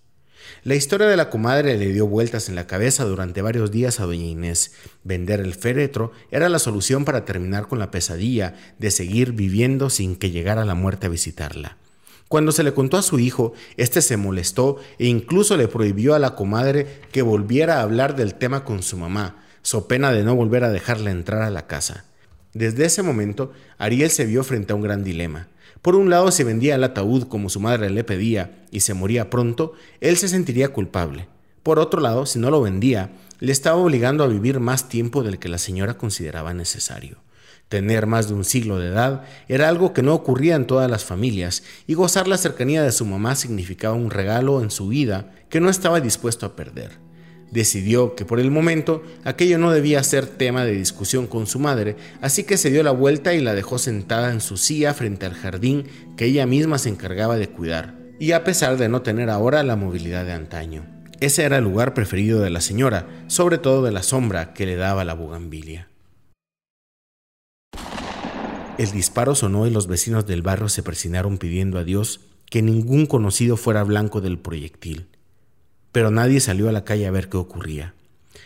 La 0.63 0.75
historia 0.75 1.07
de 1.07 1.17
la 1.17 1.29
comadre 1.29 1.77
le 1.77 1.93
dio 1.93 2.07
vueltas 2.07 2.49
en 2.49 2.55
la 2.55 2.67
cabeza 2.67 3.05
durante 3.05 3.41
varios 3.41 3.71
días 3.71 3.99
a 3.99 4.05
doña 4.05 4.25
Inés. 4.25 4.73
Vender 5.03 5.39
el 5.39 5.53
féretro 5.53 6.11
era 6.31 6.49
la 6.49 6.59
solución 6.59 7.05
para 7.05 7.25
terminar 7.25 7.67
con 7.67 7.79
la 7.79 7.91
pesadilla 7.91 8.55
de 8.79 8.91
seguir 8.91 9.33
viviendo 9.33 9.89
sin 9.89 10.15
que 10.15 10.31
llegara 10.31 10.65
la 10.65 10.75
muerte 10.75 11.07
a 11.07 11.09
visitarla. 11.09 11.77
Cuando 12.29 12.51
se 12.51 12.61
le 12.61 12.75
contó 12.75 12.95
a 12.97 13.01
su 13.01 13.17
hijo, 13.17 13.53
éste 13.75 14.03
se 14.03 14.15
molestó 14.15 14.77
e 14.99 15.07
incluso 15.07 15.57
le 15.57 15.67
prohibió 15.67 16.13
a 16.13 16.19
la 16.19 16.35
comadre 16.35 17.01
que 17.11 17.23
volviera 17.23 17.79
a 17.79 17.81
hablar 17.81 18.15
del 18.15 18.35
tema 18.35 18.63
con 18.63 18.83
su 18.83 18.97
mamá, 18.97 19.43
so 19.63 19.87
pena 19.87 20.11
de 20.11 20.23
no 20.23 20.35
volver 20.35 20.63
a 20.63 20.69
dejarla 20.69 21.09
entrar 21.09 21.41
a 21.41 21.49
la 21.49 21.65
casa. 21.65 22.05
Desde 22.53 22.85
ese 22.85 23.01
momento, 23.01 23.51
Ariel 23.79 24.11
se 24.11 24.27
vio 24.27 24.43
frente 24.43 24.73
a 24.73 24.75
un 24.75 24.83
gran 24.83 25.03
dilema. 25.03 25.47
Por 25.81 25.95
un 25.95 26.11
lado, 26.11 26.29
si 26.31 26.43
vendía 26.43 26.75
el 26.75 26.83
ataúd 26.83 27.23
como 27.23 27.49
su 27.49 27.59
madre 27.59 27.89
le 27.89 28.03
pedía 28.03 28.63
y 28.69 28.81
se 28.81 28.93
moría 28.93 29.31
pronto, 29.31 29.73
él 29.99 30.15
se 30.15 30.27
sentiría 30.27 30.69
culpable. 30.69 31.27
Por 31.63 31.79
otro 31.79 31.99
lado, 31.99 32.27
si 32.27 32.37
no 32.37 32.51
lo 32.51 32.61
vendía, 32.61 33.09
le 33.39 33.51
estaba 33.51 33.77
obligando 33.77 34.23
a 34.23 34.27
vivir 34.27 34.59
más 34.59 34.87
tiempo 34.87 35.23
del 35.23 35.39
que 35.39 35.49
la 35.49 35.57
señora 35.57 35.97
consideraba 35.97 36.53
necesario. 36.53 37.17
Tener 37.69 38.07
más 38.07 38.27
de 38.27 38.33
un 38.33 38.45
siglo 38.45 38.79
de 38.79 38.87
edad 38.87 39.23
era 39.47 39.69
algo 39.69 39.93
que 39.93 40.01
no 40.01 40.15
ocurría 40.15 40.55
en 40.55 40.65
todas 40.65 40.89
las 40.89 41.05
familias 41.05 41.63
y 41.85 41.93
gozar 41.93 42.27
la 42.27 42.39
cercanía 42.39 42.81
de 42.81 42.91
su 42.91 43.05
mamá 43.05 43.35
significaba 43.35 43.93
un 43.93 44.09
regalo 44.09 44.63
en 44.63 44.71
su 44.71 44.87
vida 44.87 45.31
que 45.49 45.59
no 45.59 45.69
estaba 45.69 46.01
dispuesto 46.01 46.47
a 46.47 46.55
perder. 46.55 46.97
Decidió 47.51 48.15
que 48.15 48.25
por 48.25 48.39
el 48.39 48.49
momento 48.49 49.03
aquello 49.23 49.59
no 49.59 49.71
debía 49.71 50.03
ser 50.03 50.25
tema 50.25 50.65
de 50.65 50.71
discusión 50.71 51.27
con 51.27 51.45
su 51.45 51.59
madre, 51.59 51.95
así 52.21 52.43
que 52.43 52.57
se 52.57 52.71
dio 52.71 52.81
la 52.81 52.91
vuelta 52.91 53.35
y 53.35 53.41
la 53.41 53.53
dejó 53.53 53.77
sentada 53.77 54.31
en 54.31 54.41
su 54.41 54.57
silla 54.57 54.95
frente 54.95 55.27
al 55.27 55.35
jardín 55.35 55.85
que 56.17 56.25
ella 56.25 56.47
misma 56.47 56.79
se 56.79 56.89
encargaba 56.89 57.37
de 57.37 57.49
cuidar, 57.49 57.95
y 58.19 58.31
a 58.31 58.43
pesar 58.43 58.77
de 58.77 58.89
no 58.89 59.03
tener 59.03 59.29
ahora 59.29 59.61
la 59.63 59.75
movilidad 59.75 60.25
de 60.25 60.33
antaño. 60.33 60.85
Ese 61.19 61.43
era 61.43 61.57
el 61.57 61.63
lugar 61.63 61.93
preferido 61.93 62.39
de 62.41 62.49
la 62.49 62.61
señora, 62.61 63.07
sobre 63.27 63.57
todo 63.57 63.83
de 63.83 63.91
la 63.91 64.03
sombra 64.03 64.53
que 64.53 64.65
le 64.65 64.75
daba 64.75 65.03
la 65.03 65.13
bugambilia. 65.13 65.89
El 68.79 68.89
disparo 68.91 69.35
sonó 69.35 69.67
y 69.67 69.69
los 69.69 69.85
vecinos 69.85 70.25
del 70.25 70.41
barrio 70.41 70.69
se 70.69 70.81
persinaron 70.81 71.37
pidiendo 71.37 71.77
a 71.77 71.83
Dios 71.83 72.21
que 72.49 72.63
ningún 72.63 73.05
conocido 73.05 73.57
fuera 73.57 73.83
blanco 73.83 74.21
del 74.21 74.39
proyectil 74.39 75.07
pero 75.91 76.11
nadie 76.11 76.39
salió 76.39 76.69
a 76.69 76.71
la 76.71 76.83
calle 76.83 77.07
a 77.07 77.11
ver 77.11 77.29
qué 77.29 77.37
ocurría. 77.37 77.93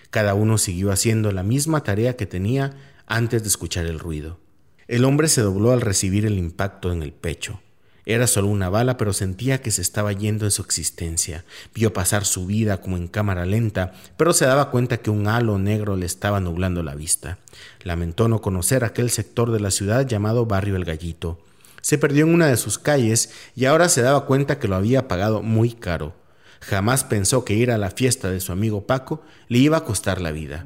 Cada 0.10 0.34
uno 0.34 0.58
siguió 0.58 0.92
haciendo 0.92 1.32
la 1.32 1.44
misma 1.44 1.84
tarea 1.84 2.16
que 2.16 2.26
tenía 2.26 2.74
antes 3.06 3.44
de 3.44 3.50
escuchar 3.50 3.86
el 3.86 4.00
ruido. 4.00 4.40
El 4.88 5.06
hombre 5.06 5.28
se 5.28 5.42
dobló 5.42 5.72
al 5.72 5.82
recibir 5.82 6.26
el 6.26 6.38
impacto 6.38 6.92
en 6.92 7.04
el 7.04 7.14
pecho. 7.14 7.62
Era 8.06 8.28
solo 8.28 8.48
una 8.50 8.70
bala, 8.70 8.98
pero 8.98 9.14
sentía 9.14 9.62
que 9.62 9.72
se 9.72 9.82
estaba 9.82 10.12
yendo 10.12 10.46
en 10.46 10.52
su 10.52 10.62
existencia. 10.62 11.46
Vio 11.74 11.94
pasar 11.94 12.26
su 12.26 12.46
vida 12.46 12.82
como 12.82 12.98
en 12.98 13.08
cámara 13.08 13.46
lenta, 13.46 13.94
pero 14.18 14.34
se 14.34 14.46
daba 14.46 14.72
cuenta 14.72 14.98
que 14.98 15.10
un 15.10 15.28
halo 15.28 15.58
negro 15.58 15.96
le 15.96 16.06
estaba 16.06 16.40
nublando 16.42 16.84
la 16.84 16.96
vista. 16.96 17.38
Lamentó 17.84 18.28
no 18.28 18.42
conocer 18.42 18.84
aquel 18.84 19.10
sector 19.10 19.52
de 19.52 19.62
la 19.62 19.72
ciudad 19.72 20.06
llamado 20.06 20.46
Barrio 20.46 20.76
El 20.76 20.86
Gallito. 20.86 21.40
Se 21.82 21.98
perdió 21.98 22.26
en 22.26 22.34
una 22.34 22.48
de 22.48 22.58
sus 22.58 22.78
calles 22.78 23.32
y 23.56 23.66
ahora 23.66 23.90
se 23.90 24.02
daba 24.02 24.26
cuenta 24.26 24.60
que 24.60 24.68
lo 24.68 24.76
había 24.76 25.08
pagado 25.08 25.42
muy 25.42 25.72
caro. 25.72 26.14
Jamás 26.62 27.04
pensó 27.04 27.44
que 27.44 27.54
ir 27.54 27.72
a 27.72 27.78
la 27.78 27.92
fiesta 27.92 28.30
de 28.30 28.40
su 28.40 28.52
amigo 28.52 28.88
Paco 28.88 29.22
le 29.48 29.60
iba 29.60 29.78
a 29.78 29.84
costar 29.84 30.22
la 30.22 30.32
vida. 30.32 30.66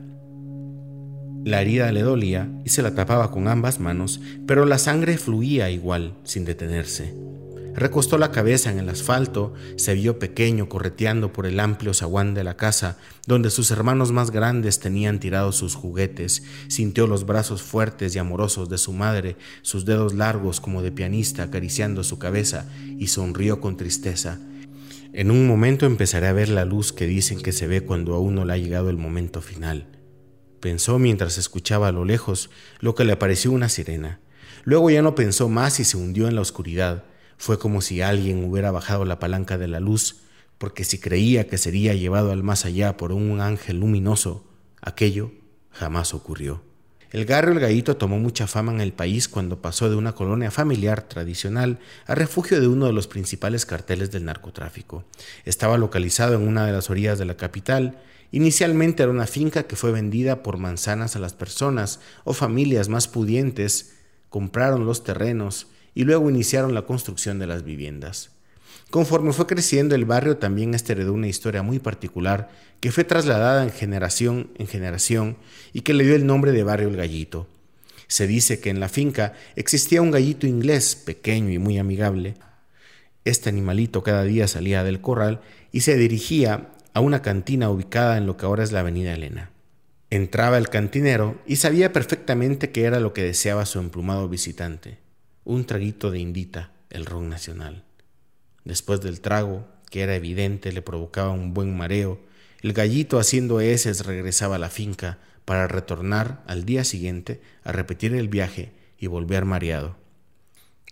La 1.47 1.61
herida 1.61 1.93
le 1.93 2.01
dolía 2.01 2.49
y 2.65 2.71
se 2.71 2.81
la 2.81 2.93
tapaba 2.93 3.31
con 3.31 3.47
ambas 3.47 3.79
manos, 3.79 4.19
pero 4.45 4.65
la 4.65 4.77
sangre 4.77 5.17
fluía 5.17 5.69
igual, 5.69 6.13
sin 6.25 6.43
detenerse. 6.43 7.13
Recostó 7.73 8.17
la 8.17 8.33
cabeza 8.33 8.69
en 8.69 8.79
el 8.79 8.89
asfalto, 8.89 9.53
se 9.77 9.93
vio 9.93 10.19
pequeño 10.19 10.67
correteando 10.67 11.31
por 11.31 11.45
el 11.45 11.61
amplio 11.61 11.93
zaguán 11.93 12.33
de 12.33 12.43
la 12.43 12.57
casa, 12.57 12.97
donde 13.27 13.49
sus 13.49 13.71
hermanos 13.71 14.11
más 14.11 14.31
grandes 14.31 14.81
tenían 14.81 15.21
tirados 15.21 15.55
sus 15.55 15.73
juguetes, 15.73 16.43
sintió 16.67 17.07
los 17.07 17.25
brazos 17.25 17.61
fuertes 17.61 18.13
y 18.13 18.19
amorosos 18.19 18.67
de 18.67 18.77
su 18.77 18.91
madre, 18.91 19.37
sus 19.61 19.85
dedos 19.85 20.15
largos 20.15 20.59
como 20.59 20.81
de 20.81 20.91
pianista 20.91 21.43
acariciando 21.43 22.03
su 22.03 22.19
cabeza, 22.19 22.65
y 22.99 23.07
sonrió 23.07 23.61
con 23.61 23.77
tristeza. 23.77 24.37
En 25.13 25.31
un 25.31 25.47
momento 25.47 25.85
empezaré 25.85 26.27
a 26.27 26.33
ver 26.33 26.49
la 26.49 26.65
luz 26.65 26.91
que 26.91 27.07
dicen 27.07 27.39
que 27.39 27.53
se 27.53 27.67
ve 27.67 27.85
cuando 27.85 28.15
a 28.15 28.19
uno 28.19 28.43
le 28.43 28.51
ha 28.51 28.57
llegado 28.57 28.89
el 28.89 28.97
momento 28.97 29.39
final 29.39 29.87
pensó 30.59 30.99
mientras 30.99 31.37
escuchaba 31.37 31.87
a 31.87 31.91
lo 31.91 32.05
lejos 32.05 32.49
lo 32.79 32.95
que 32.95 33.05
le 33.05 33.15
pareció 33.15 33.51
una 33.51 33.69
sirena. 33.69 34.19
Luego 34.63 34.89
ya 34.89 35.01
no 35.01 35.15
pensó 35.15 35.49
más 35.49 35.79
y 35.79 35.85
se 35.85 35.97
hundió 35.97 36.27
en 36.27 36.35
la 36.35 36.41
oscuridad. 36.41 37.05
Fue 37.37 37.57
como 37.59 37.81
si 37.81 38.01
alguien 38.01 38.43
hubiera 38.43 38.71
bajado 38.71 39.05
la 39.05 39.19
palanca 39.19 39.57
de 39.57 39.67
la 39.67 39.79
luz, 39.79 40.21
porque 40.57 40.83
si 40.83 40.99
creía 40.99 41.47
que 41.47 41.57
sería 41.57 41.93
llevado 41.93 42.31
al 42.31 42.43
más 42.43 42.65
allá 42.65 42.97
por 42.97 43.11
un 43.11 43.39
ángel 43.39 43.79
luminoso, 43.79 44.45
aquello 44.81 45.31
jamás 45.71 46.13
ocurrió. 46.13 46.63
El 47.11 47.23
Garro 47.23 47.53
El 47.53 47.61
Gallito 47.61 47.95
tomó 47.95 48.19
mucha 48.19 48.47
fama 48.47 48.73
en 48.73 48.81
el 48.81 48.91
país 48.91 49.29
cuando 49.29 49.61
pasó 49.61 49.89
de 49.89 49.95
una 49.95 50.13
colonia 50.13 50.51
familiar 50.51 51.03
tradicional 51.03 51.79
a 52.05 52.15
refugio 52.15 52.59
de 52.59 52.67
uno 52.67 52.85
de 52.87 52.93
los 52.93 53.07
principales 53.07 53.65
carteles 53.65 54.11
del 54.11 54.25
narcotráfico. 54.25 55.05
Estaba 55.45 55.77
localizado 55.77 56.35
en 56.35 56.45
una 56.45 56.65
de 56.65 56.73
las 56.73 56.89
orillas 56.89 57.17
de 57.17 57.25
la 57.25 57.37
capital 57.37 58.01
Inicialmente 58.31 59.03
era 59.03 59.11
una 59.11 59.27
finca 59.27 59.63
que 59.63 59.75
fue 59.75 59.91
vendida 59.91 60.43
por 60.43 60.57
manzanas 60.57 61.15
a 61.15 61.19
las 61.19 61.33
personas 61.33 61.99
o 62.25 62.33
familias 62.33 62.89
más 62.89 63.07
pudientes, 63.07 63.93
compraron 64.29 64.85
los 64.85 65.03
terrenos 65.03 65.67
y 65.95 66.03
luego 66.03 66.29
iniciaron 66.29 66.73
la 66.73 66.83
construcción 66.83 67.39
de 67.39 67.47
las 67.47 67.63
viviendas. 67.63 68.31
Conforme 68.89 69.33
fue 69.33 69.47
creciendo 69.47 69.95
el 69.95 70.05
barrio 70.05 70.37
también 70.37 70.73
este 70.73 70.93
heredó 70.93 71.13
una 71.13 71.27
historia 71.27 71.61
muy 71.61 71.79
particular 71.79 72.49
que 72.79 72.91
fue 72.91 73.03
trasladada 73.03 73.63
en 73.63 73.71
generación 73.71 74.51
en 74.57 74.67
generación 74.67 75.37
y 75.73 75.81
que 75.81 75.93
le 75.93 76.05
dio 76.05 76.15
el 76.15 76.25
nombre 76.25 76.51
de 76.51 76.63
Barrio 76.63 76.87
El 76.87 76.95
Gallito. 76.95 77.47
Se 78.07 78.27
dice 78.27 78.59
que 78.59 78.69
en 78.69 78.79
la 78.79 78.87
finca 78.87 79.33
existía 79.55 80.01
un 80.01 80.11
gallito 80.11 80.47
inglés 80.47 80.95
pequeño 80.95 81.51
y 81.51 81.59
muy 81.59 81.77
amigable. 81.77 82.35
Este 83.25 83.49
animalito 83.49 84.03
cada 84.03 84.23
día 84.23 84.47
salía 84.47 84.83
del 84.83 85.01
corral 85.01 85.41
y 85.73 85.81
se 85.81 85.97
dirigía 85.97 86.69
a 86.97 86.99
una 86.99 87.21
cantina 87.21 87.69
ubicada 87.69 88.17
en 88.17 88.25
lo 88.25 88.37
que 88.37 88.47
ahora 88.47 88.63
es 88.63 88.71
la 88.71 88.79
Avenida 88.79 89.13
Elena. 89.13 89.51
Entraba 90.09 90.57
el 90.57 90.69
cantinero 90.69 91.39
y 91.45 91.57
sabía 91.57 91.93
perfectamente 91.93 92.71
qué 92.71 92.85
era 92.85 92.99
lo 92.99 93.13
que 93.13 93.21
deseaba 93.21 93.67
su 93.67 93.77
emplumado 93.77 94.27
visitante, 94.27 94.97
un 95.43 95.67
traguito 95.67 96.09
de 96.09 96.17
indita, 96.17 96.71
el 96.89 97.05
ron 97.05 97.29
nacional. 97.29 97.83
Después 98.65 98.99
del 98.99 99.21
trago, 99.21 99.67
que 99.91 100.01
era 100.01 100.15
evidente 100.15 100.71
le 100.71 100.81
provocaba 100.81 101.29
un 101.29 101.53
buen 101.53 101.77
mareo, 101.77 102.19
el 102.63 102.73
gallito 102.73 103.19
haciendo 103.19 103.61
heces 103.61 104.03
regresaba 104.03 104.55
a 104.55 104.59
la 104.59 104.71
finca 104.71 105.19
para 105.45 105.67
retornar 105.67 106.41
al 106.47 106.65
día 106.65 106.83
siguiente 106.83 107.41
a 107.63 107.73
repetir 107.73 108.15
el 108.15 108.27
viaje 108.27 108.71
y 108.97 109.05
volver 109.05 109.45
mareado. 109.45 109.97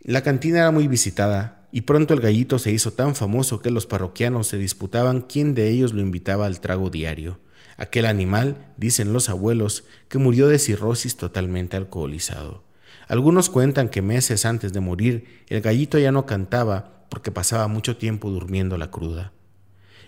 La 0.04 0.22
cantina 0.22 0.60
era 0.60 0.70
muy 0.70 0.88
visitada 0.88 1.65
y 1.76 1.82
pronto 1.82 2.14
el 2.14 2.22
gallito 2.22 2.58
se 2.58 2.72
hizo 2.72 2.94
tan 2.94 3.16
famoso 3.16 3.62
que 3.62 3.70
los 3.70 3.86
parroquianos 3.86 4.48
se 4.48 4.58
disputaban 4.58 5.20
quién 5.20 5.54
de 5.56 5.70
ellos 5.70 5.92
lo 5.92 6.00
invitaba 6.00 6.46
al 6.46 6.62
trago 6.62 6.90
diario. 6.90 7.38
Aquel 7.76 8.06
animal, 8.06 8.72
dicen 8.78 9.12
los 9.12 9.28
abuelos, 9.28 9.84
que 10.08 10.18
murió 10.18 10.48
de 10.48 10.58
cirrosis 10.58 11.18
totalmente 11.18 11.76
alcoholizado. 11.76 12.64
Algunos 13.10 13.50
cuentan 13.50 13.90
que 13.90 14.02
meses 14.02 14.46
antes 14.46 14.72
de 14.72 14.80
morir 14.80 15.44
el 15.50 15.60
gallito 15.60 16.00
ya 16.00 16.14
no 16.14 16.26
cantaba 16.26 17.04
porque 17.10 17.34
pasaba 17.34 17.68
mucho 17.68 17.98
tiempo 17.98 18.30
durmiendo 18.30 18.78
la 18.78 18.90
cruda. 18.90 19.34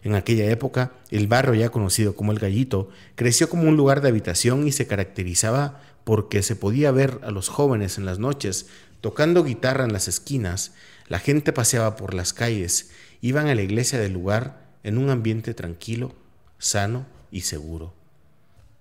En 0.03 0.15
aquella 0.15 0.49
época, 0.49 0.93
el 1.11 1.27
barrio 1.27 1.53
ya 1.53 1.67
conocido 1.67 2.15
como 2.15 2.31
el 2.31 2.39
Gallito 2.39 2.87
creció 3.15 3.49
como 3.49 3.63
un 3.63 3.75
lugar 3.75 3.99
de 3.99 4.07
habitación 4.07 4.65
y 4.67 4.71
se 4.71 4.87
caracterizaba 4.87 5.81
porque 6.05 6.43
se 6.43 6.55
podía 6.55 6.91
ver 6.91 7.19
a 7.23 7.31
los 7.31 7.49
jóvenes 7.49 7.97
en 7.97 8.05
las 8.05 8.19
noches 8.19 8.67
tocando 9.01 9.43
guitarra 9.43 9.83
en 9.83 9.93
las 9.93 10.07
esquinas, 10.07 10.73
la 11.07 11.19
gente 11.19 11.53
paseaba 11.53 11.95
por 11.95 12.13
las 12.13 12.33
calles, 12.33 12.91
iban 13.21 13.47
a 13.47 13.55
la 13.55 13.61
iglesia 13.61 13.99
del 13.99 14.13
lugar 14.13 14.67
en 14.83 14.97
un 14.97 15.09
ambiente 15.09 15.53
tranquilo, 15.53 16.15
sano 16.59 17.05
y 17.31 17.41
seguro. 17.41 17.93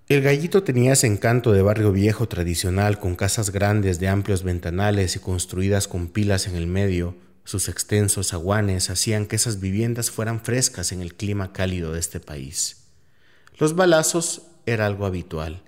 El 0.09 0.23
gallito 0.23 0.63
tenía 0.63 0.93
ese 0.93 1.09
encanto 1.09 1.53
de 1.53 1.63
barrio 1.63 1.91
viejo 1.91 2.29
tradicional 2.29 3.01
con 3.01 3.17
casas 3.17 3.51
grandes 3.51 3.99
de 3.99 4.07
amplios 4.07 4.45
ventanales 4.45 5.17
y 5.17 5.19
construidas 5.19 5.89
con 5.89 6.07
pilas 6.07 6.47
en 6.47 6.55
el 6.55 6.69
medio. 6.69 7.17
Sus 7.43 7.69
extensos 7.69 8.33
aguanes 8.33 8.89
hacían 8.89 9.27
que 9.27 9.35
esas 9.35 9.59
viviendas 9.59 10.13
fueran 10.13 10.41
frescas 10.41 10.93
en 10.93 11.01
el 11.01 11.15
clima 11.15 11.53
cálido 11.53 11.93
de 11.93 11.99
este 11.99 12.21
país. 12.21 12.85
Los 13.59 13.75
balazos 13.75 14.43
era 14.65 14.87
algo 14.87 15.07
habitual. 15.07 15.63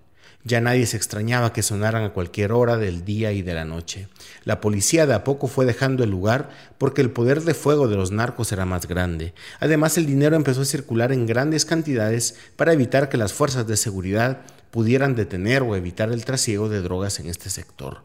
Ya 0.44 0.60
nadie 0.60 0.86
se 0.86 0.96
extrañaba 0.96 1.52
que 1.52 1.62
sonaran 1.62 2.04
a 2.04 2.12
cualquier 2.12 2.52
hora 2.52 2.76
del 2.76 3.04
día 3.04 3.32
y 3.32 3.42
de 3.42 3.54
la 3.54 3.64
noche. 3.64 4.08
La 4.44 4.60
policía 4.60 5.06
de 5.06 5.14
a 5.14 5.24
poco 5.24 5.48
fue 5.48 5.66
dejando 5.66 6.04
el 6.04 6.10
lugar 6.10 6.50
porque 6.78 7.02
el 7.02 7.10
poder 7.10 7.42
de 7.42 7.54
fuego 7.54 7.88
de 7.88 7.96
los 7.96 8.12
narcos 8.12 8.52
era 8.52 8.64
más 8.64 8.86
grande. 8.86 9.34
Además, 9.60 9.98
el 9.98 10.06
dinero 10.06 10.36
empezó 10.36 10.62
a 10.62 10.64
circular 10.64 11.12
en 11.12 11.26
grandes 11.26 11.64
cantidades 11.64 12.36
para 12.56 12.72
evitar 12.72 13.08
que 13.08 13.16
las 13.16 13.32
fuerzas 13.32 13.66
de 13.66 13.76
seguridad 13.76 14.42
pudieran 14.70 15.16
detener 15.16 15.62
o 15.62 15.74
evitar 15.74 16.12
el 16.12 16.24
trasiego 16.24 16.68
de 16.68 16.82
drogas 16.82 17.18
en 17.18 17.26
este 17.28 17.50
sector. 17.50 18.02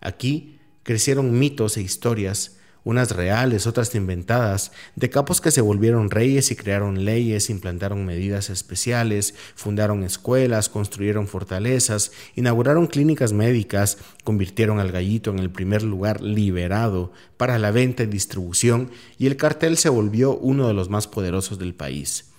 Aquí 0.00 0.58
crecieron 0.84 1.38
mitos 1.38 1.76
e 1.76 1.82
historias 1.82 2.56
unas 2.84 3.10
reales, 3.10 3.66
otras 3.66 3.94
inventadas, 3.94 4.70
de 4.94 5.10
capos 5.10 5.40
que 5.40 5.50
se 5.50 5.62
volvieron 5.62 6.10
reyes 6.10 6.50
y 6.50 6.56
crearon 6.56 7.04
leyes, 7.04 7.50
implantaron 7.50 8.04
medidas 8.04 8.50
especiales, 8.50 9.34
fundaron 9.54 10.04
escuelas, 10.04 10.68
construyeron 10.68 11.26
fortalezas, 11.26 12.12
inauguraron 12.36 12.86
clínicas 12.86 13.32
médicas, 13.32 13.98
convirtieron 14.22 14.78
al 14.80 14.92
gallito 14.92 15.30
en 15.30 15.38
el 15.38 15.50
primer 15.50 15.82
lugar 15.82 16.20
liberado 16.20 17.12
para 17.36 17.58
la 17.58 17.70
venta 17.70 18.02
y 18.02 18.06
distribución 18.06 18.90
y 19.18 19.26
el 19.26 19.36
cartel 19.36 19.76
se 19.76 19.88
volvió 19.88 20.36
uno 20.36 20.68
de 20.68 20.74
los 20.74 20.90
más 20.90 21.06
poderosos 21.06 21.58
del 21.58 21.74
país. 21.74 22.30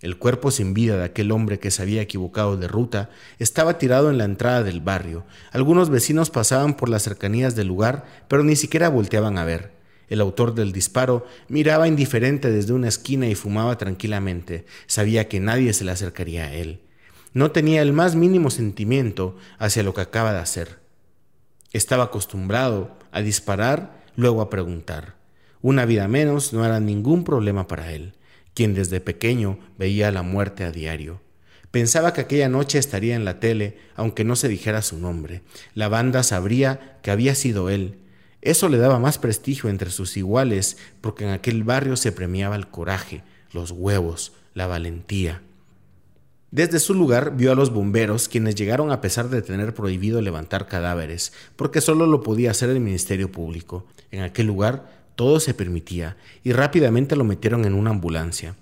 El 0.00 0.16
cuerpo 0.16 0.52
sin 0.52 0.74
vida 0.74 0.96
de 0.96 1.04
aquel 1.04 1.32
hombre 1.32 1.58
que 1.58 1.72
se 1.72 1.82
había 1.82 2.02
equivocado 2.02 2.56
de 2.56 2.68
ruta 2.68 3.10
estaba 3.40 3.78
tirado 3.78 4.10
en 4.10 4.18
la 4.18 4.24
entrada 4.24 4.62
del 4.62 4.80
barrio. 4.80 5.24
Algunos 5.50 5.90
vecinos 5.90 6.30
pasaban 6.30 6.74
por 6.74 6.88
las 6.88 7.02
cercanías 7.02 7.56
del 7.56 7.66
lugar, 7.66 8.04
pero 8.28 8.44
ni 8.44 8.54
siquiera 8.54 8.90
volteaban 8.90 9.38
a 9.38 9.44
ver. 9.44 9.77
El 10.08 10.20
autor 10.20 10.54
del 10.54 10.72
disparo 10.72 11.26
miraba 11.48 11.88
indiferente 11.88 12.50
desde 12.50 12.72
una 12.72 12.88
esquina 12.88 13.28
y 13.28 13.34
fumaba 13.34 13.76
tranquilamente. 13.76 14.64
Sabía 14.86 15.28
que 15.28 15.40
nadie 15.40 15.72
se 15.72 15.84
le 15.84 15.92
acercaría 15.92 16.44
a 16.44 16.54
él. 16.54 16.80
No 17.34 17.50
tenía 17.50 17.82
el 17.82 17.92
más 17.92 18.14
mínimo 18.14 18.50
sentimiento 18.50 19.36
hacia 19.58 19.82
lo 19.82 19.92
que 19.94 20.00
acaba 20.00 20.32
de 20.32 20.38
hacer. 20.38 20.78
Estaba 21.72 22.04
acostumbrado 22.04 22.96
a 23.12 23.20
disparar, 23.20 24.04
luego 24.16 24.40
a 24.40 24.48
preguntar. 24.48 25.16
Una 25.60 25.84
vida 25.84 26.08
menos 26.08 26.52
no 26.52 26.64
era 26.64 26.80
ningún 26.80 27.24
problema 27.24 27.66
para 27.66 27.92
él, 27.92 28.14
quien 28.54 28.74
desde 28.74 29.00
pequeño 29.00 29.58
veía 29.76 30.10
la 30.10 30.22
muerte 30.22 30.64
a 30.64 30.72
diario. 30.72 31.20
Pensaba 31.70 32.14
que 32.14 32.22
aquella 32.22 32.48
noche 32.48 32.78
estaría 32.78 33.14
en 33.14 33.26
la 33.26 33.40
tele, 33.40 33.76
aunque 33.94 34.24
no 34.24 34.36
se 34.36 34.48
dijera 34.48 34.80
su 34.80 34.96
nombre. 34.96 35.42
La 35.74 35.88
banda 35.88 36.22
sabría 36.22 36.98
que 37.02 37.10
había 37.10 37.34
sido 37.34 37.68
él, 37.68 37.98
eso 38.40 38.68
le 38.68 38.78
daba 38.78 38.98
más 38.98 39.18
prestigio 39.18 39.68
entre 39.68 39.90
sus 39.90 40.16
iguales, 40.16 40.76
porque 41.00 41.24
en 41.24 41.30
aquel 41.30 41.64
barrio 41.64 41.96
se 41.96 42.12
premiaba 42.12 42.56
el 42.56 42.68
coraje, 42.68 43.22
los 43.52 43.72
huevos, 43.72 44.32
la 44.54 44.66
valentía. 44.66 45.42
Desde 46.50 46.78
su 46.78 46.94
lugar 46.94 47.36
vio 47.36 47.52
a 47.52 47.54
los 47.54 47.70
bomberos, 47.70 48.28
quienes 48.28 48.54
llegaron 48.54 48.90
a 48.90 49.00
pesar 49.02 49.28
de 49.28 49.42
tener 49.42 49.74
prohibido 49.74 50.22
levantar 50.22 50.66
cadáveres, 50.66 51.32
porque 51.56 51.80
solo 51.80 52.06
lo 52.06 52.22
podía 52.22 52.52
hacer 52.52 52.70
el 52.70 52.80
Ministerio 52.80 53.30
Público. 53.30 53.86
En 54.10 54.22
aquel 54.22 54.46
lugar 54.46 54.98
todo 55.14 55.40
se 55.40 55.52
permitía, 55.52 56.16
y 56.44 56.52
rápidamente 56.52 57.16
lo 57.16 57.24
metieron 57.24 57.64
en 57.64 57.74
una 57.74 57.90
ambulancia. 57.90 58.54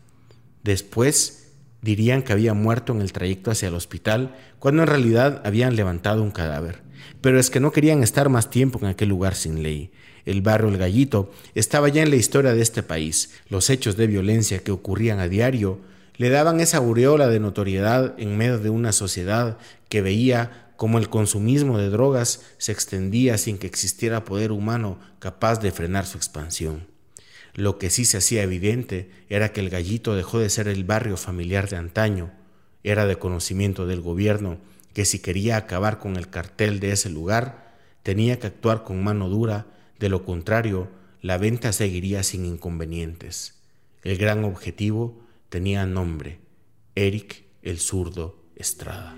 Después 0.65 1.53
dirían 1.81 2.23
que 2.23 2.33
había 2.33 2.55
muerto 2.55 2.93
en 2.93 3.03
el 3.03 3.13
trayecto 3.13 3.53
hacia 3.53 3.69
el 3.69 3.75
hospital, 3.75 4.35
cuando 4.59 4.83
en 4.83 4.89
realidad 4.89 5.43
habían 5.45 5.77
levantado 5.77 6.23
un 6.23 6.33
cadáver. 6.33 6.86
Pero 7.21 7.39
es 7.39 7.51
que 7.51 7.61
no 7.61 7.73
querían 7.73 8.03
estar 8.03 8.29
más 8.29 8.51
tiempo 8.51 8.79
en 8.81 8.87
aquel 8.87 9.09
lugar 9.09 9.35
sin 9.35 9.63
ley. 9.63 9.91
El 10.25 10.43
barrio 10.43 10.69
El 10.69 10.79
Gallito 10.79 11.33
estaba 11.55 11.89
ya 11.89 12.03
en 12.03 12.11
la 12.11 12.17
historia 12.17 12.53
de 12.53 12.63
este 12.63 12.83
país. 12.83 13.31
Los 13.49 13.71
hechos 13.71 13.97
de 13.97 14.07
violencia 14.07 14.59
que 14.59 14.73
ocurrían 14.73 15.21
a 15.21 15.29
diario 15.29 15.79
le 16.17 16.31
daban 16.31 16.61
esa 16.61 16.79
aureola 16.79 17.29
de 17.29 17.41
notoriedad 17.41 18.15
en 18.19 18.37
medio 18.37 18.59
de 18.59 18.71
una 18.71 18.93
sociedad 18.93 19.59
que 19.89 20.03
veía 20.03 20.73
como 20.77 20.99
el 20.99 21.09
consumismo 21.09 21.79
de 21.79 21.91
drogas 21.91 22.43
se 22.59 22.73
extendía 22.73 23.39
sin 23.39 23.59
que 23.59 23.67
existiera 23.67 24.25
poder 24.25 24.53
humano 24.53 24.99
capaz 25.19 25.61
de 25.61 25.73
frenar 25.73 26.07
su 26.07 26.19
expansión. 26.19 26.87
Lo 27.55 27.79
que 27.79 27.89
sí 27.89 28.05
se 28.05 28.19
hacía 28.19 28.43
evidente 28.43 29.11
era 29.31 29.53
que 29.53 29.61
el 29.61 29.71
gallito 29.71 30.15
dejó 30.15 30.39
de 30.39 30.51
ser 30.51 30.69
el 30.69 30.85
barrio 30.85 31.17
familiar 31.17 31.69
de 31.69 31.77
antaño, 31.77 32.31
era 32.85 33.07
de 33.07 33.17
conocimiento 33.17 33.87
del 33.87 34.03
gobierno 34.03 34.59
que 34.97 35.05
si 35.05 35.19
quería 35.19 35.59
acabar 35.59 35.99
con 35.99 36.17
el 36.17 36.31
cartel 36.31 36.81
de 36.81 36.93
ese 36.93 37.11
lugar, 37.11 37.75
tenía 38.03 38.39
que 38.39 38.47
actuar 38.47 38.83
con 38.83 39.05
mano 39.05 39.29
dura, 39.29 39.67
de 39.99 40.09
lo 40.09 40.25
contrario, 40.25 40.89
la 41.21 41.37
venta 41.37 41.75
seguiría 41.75 42.23
sin 42.23 42.47
inconvenientes. 42.47 43.61
El 44.05 44.17
gran 44.17 44.43
objetivo 44.47 45.21
tenía 45.51 45.85
nombre, 45.85 46.39
Eric 46.95 47.45
el 47.61 47.79
zurdo 47.79 48.43
Estrada. 48.57 49.15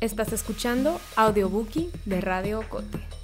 Estás 0.00 0.32
escuchando 0.32 0.98
Audiobookie 1.14 1.90
de 2.06 2.22
Radio 2.22 2.66
Cote. 2.70 3.15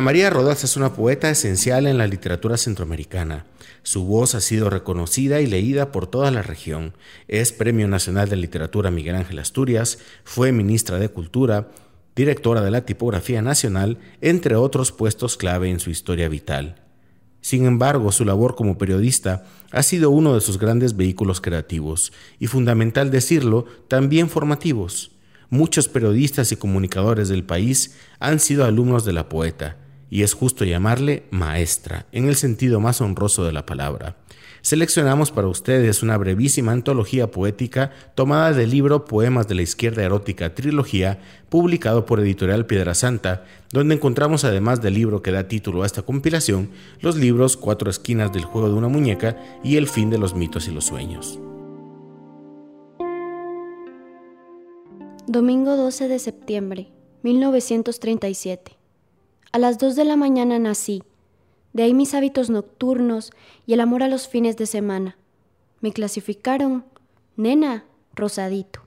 María 0.00 0.30
Rodas 0.30 0.64
es 0.64 0.76
una 0.76 0.94
poeta 0.94 1.30
esencial 1.30 1.86
en 1.86 1.98
la 1.98 2.06
literatura 2.06 2.56
centroamericana. 2.56 3.44
Su 3.82 4.04
voz 4.04 4.34
ha 4.34 4.40
sido 4.40 4.70
reconocida 4.70 5.40
y 5.40 5.46
leída 5.46 5.92
por 5.92 6.06
toda 6.06 6.30
la 6.30 6.42
región. 6.42 6.94
Es 7.28 7.52
Premio 7.52 7.88
Nacional 7.88 8.28
de 8.28 8.36
Literatura 8.36 8.90
Miguel 8.90 9.16
Ángel 9.16 9.38
Asturias, 9.38 9.98
fue 10.24 10.52
ministra 10.52 10.98
de 10.98 11.08
Cultura, 11.08 11.68
directora 12.16 12.62
de 12.62 12.70
la 12.70 12.86
Tipografía 12.86 13.42
Nacional, 13.42 13.98
entre 14.20 14.54
otros 14.56 14.92
puestos 14.92 15.36
clave 15.36 15.70
en 15.70 15.80
su 15.80 15.90
historia 15.90 16.28
vital. 16.28 16.82
Sin 17.40 17.64
embargo, 17.64 18.12
su 18.12 18.24
labor 18.24 18.54
como 18.54 18.78
periodista 18.78 19.44
ha 19.70 19.82
sido 19.82 20.10
uno 20.10 20.34
de 20.34 20.40
sus 20.40 20.58
grandes 20.58 20.96
vehículos 20.96 21.40
creativos 21.40 22.12
y, 22.38 22.46
fundamental 22.46 23.10
decirlo, 23.10 23.66
también 23.88 24.28
formativos. 24.28 25.12
Muchos 25.48 25.88
periodistas 25.88 26.52
y 26.52 26.56
comunicadores 26.56 27.28
del 27.28 27.44
país 27.44 27.96
han 28.18 28.40
sido 28.40 28.64
alumnos 28.64 29.04
de 29.04 29.12
la 29.14 29.28
poeta, 29.28 29.78
y 30.10 30.22
es 30.22 30.34
justo 30.34 30.64
llamarle 30.64 31.24
maestra, 31.30 32.06
en 32.12 32.26
el 32.28 32.36
sentido 32.36 32.80
más 32.80 33.00
honroso 33.00 33.44
de 33.44 33.52
la 33.52 33.64
palabra 33.64 34.16
seleccionamos 34.62 35.30
para 35.30 35.48
ustedes 35.48 36.02
una 36.02 36.16
brevísima 36.16 36.72
antología 36.72 37.30
poética 37.30 37.92
tomada 38.14 38.52
del 38.52 38.70
libro 38.70 39.04
Poemas 39.04 39.48
de 39.48 39.54
la 39.54 39.62
Izquierda 39.62 40.02
Erótica 40.02 40.54
Trilogía, 40.54 41.18
publicado 41.48 42.06
por 42.06 42.20
Editorial 42.20 42.66
Piedra 42.66 42.94
Santa, 42.94 43.44
donde 43.72 43.94
encontramos 43.94 44.44
además 44.44 44.80
del 44.80 44.94
libro 44.94 45.22
que 45.22 45.32
da 45.32 45.48
título 45.48 45.82
a 45.82 45.86
esta 45.86 46.02
compilación, 46.02 46.70
los 47.00 47.16
libros 47.16 47.56
Cuatro 47.56 47.90
esquinas 47.90 48.32
del 48.32 48.44
juego 48.44 48.68
de 48.68 48.74
una 48.74 48.88
muñeca 48.88 49.36
y 49.62 49.76
El 49.76 49.88
fin 49.88 50.10
de 50.10 50.18
los 50.18 50.34
mitos 50.34 50.68
y 50.68 50.72
los 50.72 50.84
sueños. 50.84 51.38
Domingo 55.26 55.76
12 55.76 56.08
de 56.08 56.18
septiembre, 56.18 56.88
1937. 57.22 58.79
A 59.52 59.58
las 59.58 59.78
2 59.78 59.96
de 59.96 60.04
la 60.04 60.16
mañana 60.16 60.58
nací 60.58 61.02
de 61.72 61.84
ahí 61.84 61.94
mis 61.94 62.14
hábitos 62.14 62.50
nocturnos 62.50 63.32
y 63.66 63.74
el 63.74 63.80
amor 63.80 64.02
a 64.02 64.08
los 64.08 64.28
fines 64.28 64.56
de 64.56 64.66
semana. 64.66 65.16
Me 65.80 65.92
clasificaron, 65.92 66.84
nena, 67.36 67.84
rosadito. 68.14 68.80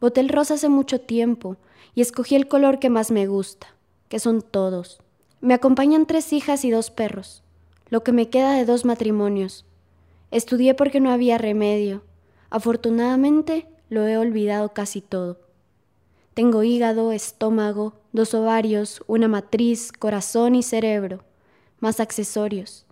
Boté 0.00 0.20
el 0.20 0.28
rosa 0.28 0.54
hace 0.54 0.68
mucho 0.68 1.00
tiempo 1.00 1.56
y 1.94 2.00
escogí 2.02 2.36
el 2.36 2.48
color 2.48 2.78
que 2.78 2.90
más 2.90 3.10
me 3.10 3.26
gusta, 3.26 3.68
que 4.08 4.18
son 4.18 4.42
todos. 4.42 5.00
Me 5.40 5.54
acompañan 5.54 6.06
tres 6.06 6.32
hijas 6.32 6.64
y 6.64 6.70
dos 6.70 6.90
perros, 6.90 7.42
lo 7.88 8.04
que 8.04 8.12
me 8.12 8.28
queda 8.28 8.52
de 8.52 8.64
dos 8.64 8.84
matrimonios. 8.84 9.64
Estudié 10.30 10.74
porque 10.74 11.00
no 11.00 11.10
había 11.10 11.38
remedio. 11.38 12.02
Afortunadamente 12.50 13.66
lo 13.88 14.06
he 14.06 14.16
olvidado 14.16 14.72
casi 14.72 15.00
todo. 15.00 15.38
Tengo 16.34 16.62
hígado, 16.62 17.12
estómago, 17.12 17.94
dos 18.12 18.34
ovarios, 18.34 19.02
una 19.06 19.28
matriz, 19.28 19.92
corazón 19.92 20.54
y 20.54 20.62
cerebro 20.62 21.24
más 21.80 21.98
accesorios. 21.98 22.86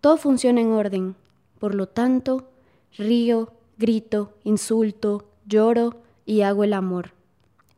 Todo 0.00 0.16
funciona 0.16 0.60
en 0.60 0.72
orden. 0.72 1.16
Por 1.58 1.74
lo 1.74 1.86
tanto, 1.86 2.48
río, 2.96 3.52
grito, 3.78 4.32
insulto, 4.44 5.26
lloro 5.46 6.02
y 6.24 6.42
hago 6.42 6.64
el 6.64 6.72
amor. 6.72 7.12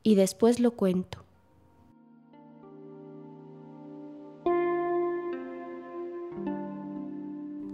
Y 0.03 0.15
después 0.15 0.61
lo 0.61 0.73
cuento. 0.73 1.19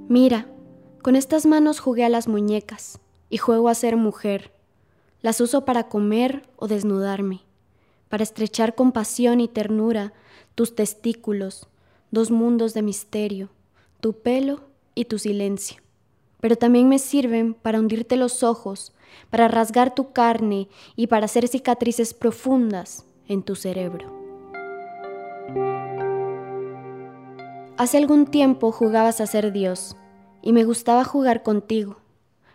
Mira, 0.08 0.48
con 1.02 1.14
estas 1.14 1.46
manos 1.46 1.78
jugué 1.78 2.04
a 2.04 2.08
las 2.08 2.26
muñecas 2.26 2.98
y 3.28 3.38
juego 3.38 3.68
a 3.68 3.74
ser 3.74 3.96
mujer. 3.96 4.52
Las 5.22 5.40
uso 5.40 5.64
para 5.64 5.88
comer 5.88 6.48
o 6.56 6.66
desnudarme, 6.66 7.42
para 8.10 8.24
estrechar 8.24 8.74
con 8.74 8.92
pasión 8.92 9.40
y 9.40 9.48
ternura 9.48 10.12
tus 10.54 10.74
testículos, 10.74 11.68
dos 12.10 12.30
mundos 12.30 12.74
de 12.74 12.82
misterio, 12.82 13.48
tu 14.00 14.12
pelo 14.12 14.60
y 14.94 15.06
tu 15.06 15.18
silencio. 15.18 15.80
Pero 16.40 16.56
también 16.56 16.88
me 16.88 16.98
sirven 16.98 17.54
para 17.54 17.78
hundirte 17.78 18.16
los 18.16 18.42
ojos, 18.42 18.92
para 19.30 19.46
rasgar 19.46 19.94
tu 19.94 20.12
carne 20.12 20.68
y 20.96 21.06
para 21.06 21.26
hacer 21.26 21.46
cicatrices 21.46 22.12
profundas 22.12 23.04
en 23.28 23.42
tu 23.42 23.54
cerebro. 23.54 24.12
Hace 27.76 27.96
algún 27.96 28.26
tiempo 28.26 28.72
jugabas 28.72 29.20
a 29.20 29.26
ser 29.26 29.52
Dios 29.52 29.96
y 30.42 30.52
me 30.52 30.64
gustaba 30.64 31.04
jugar 31.04 31.44
contigo, 31.44 31.98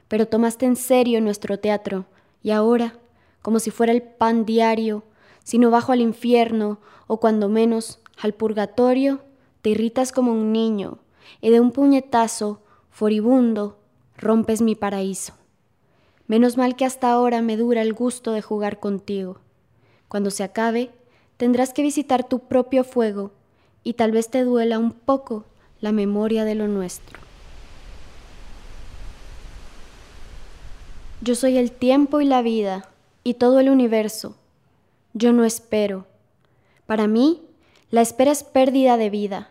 pero 0.09 0.27
tomaste 0.27 0.65
en 0.65 0.75
serio 0.75 1.21
nuestro 1.21 1.59
teatro 1.59 2.05
y 2.43 2.51
ahora, 2.51 2.99
como 3.41 3.59
si 3.59 3.71
fuera 3.71 3.93
el 3.93 4.01
pan 4.01 4.45
diario, 4.45 5.03
si 5.45 5.59
no 5.59 5.69
bajo 5.69 5.91
al 5.91 6.01
infierno 6.01 6.79
o 7.05 7.19
cuando 7.19 7.49
menos 7.49 7.99
al 8.17 8.33
purgatorio, 8.33 9.21
te 9.61 9.69
irritas 9.69 10.11
como 10.11 10.33
un 10.33 10.51
niño 10.51 10.97
y 11.39 11.51
de 11.51 11.59
un 11.59 11.71
puñetazo, 11.71 12.61
furibundo, 12.89 13.77
rompes 14.17 14.63
mi 14.63 14.75
paraíso. 14.75 15.33
Menos 16.27 16.57
mal 16.57 16.75
que 16.75 16.83
hasta 16.83 17.11
ahora 17.11 17.43
me 17.43 17.57
dura 17.57 17.83
el 17.83 17.93
gusto 17.93 18.31
de 18.31 18.41
jugar 18.41 18.79
contigo. 18.79 19.37
Cuando 20.07 20.31
se 20.31 20.43
acabe, 20.43 20.91
tendrás 21.37 21.73
que 21.73 21.83
visitar 21.83 22.27
tu 22.27 22.39
propio 22.39 22.83
fuego 22.83 23.31
y 23.83 23.93
tal 23.93 24.11
vez 24.11 24.31
te 24.31 24.43
duela 24.43 24.79
un 24.79 24.93
poco 24.93 25.45
la 25.79 25.91
memoria 25.91 26.43
de 26.43 26.55
lo 26.55 26.67
nuestro. 26.67 27.19
Yo 31.21 31.35
soy 31.35 31.59
el 31.59 31.71
tiempo 31.71 32.19
y 32.19 32.25
la 32.25 32.41
vida 32.41 32.89
y 33.23 33.35
todo 33.35 33.59
el 33.59 33.69
universo. 33.69 34.35
Yo 35.17 35.31
no 35.31 35.45
espero. 35.45 36.07
Para 36.85 37.07
mí, 37.07 37.41
la 37.89 38.01
espera 38.01 38.33
es 38.33 38.43
pérdida 38.43 38.97
de 38.97 39.09
vida. 39.09 39.49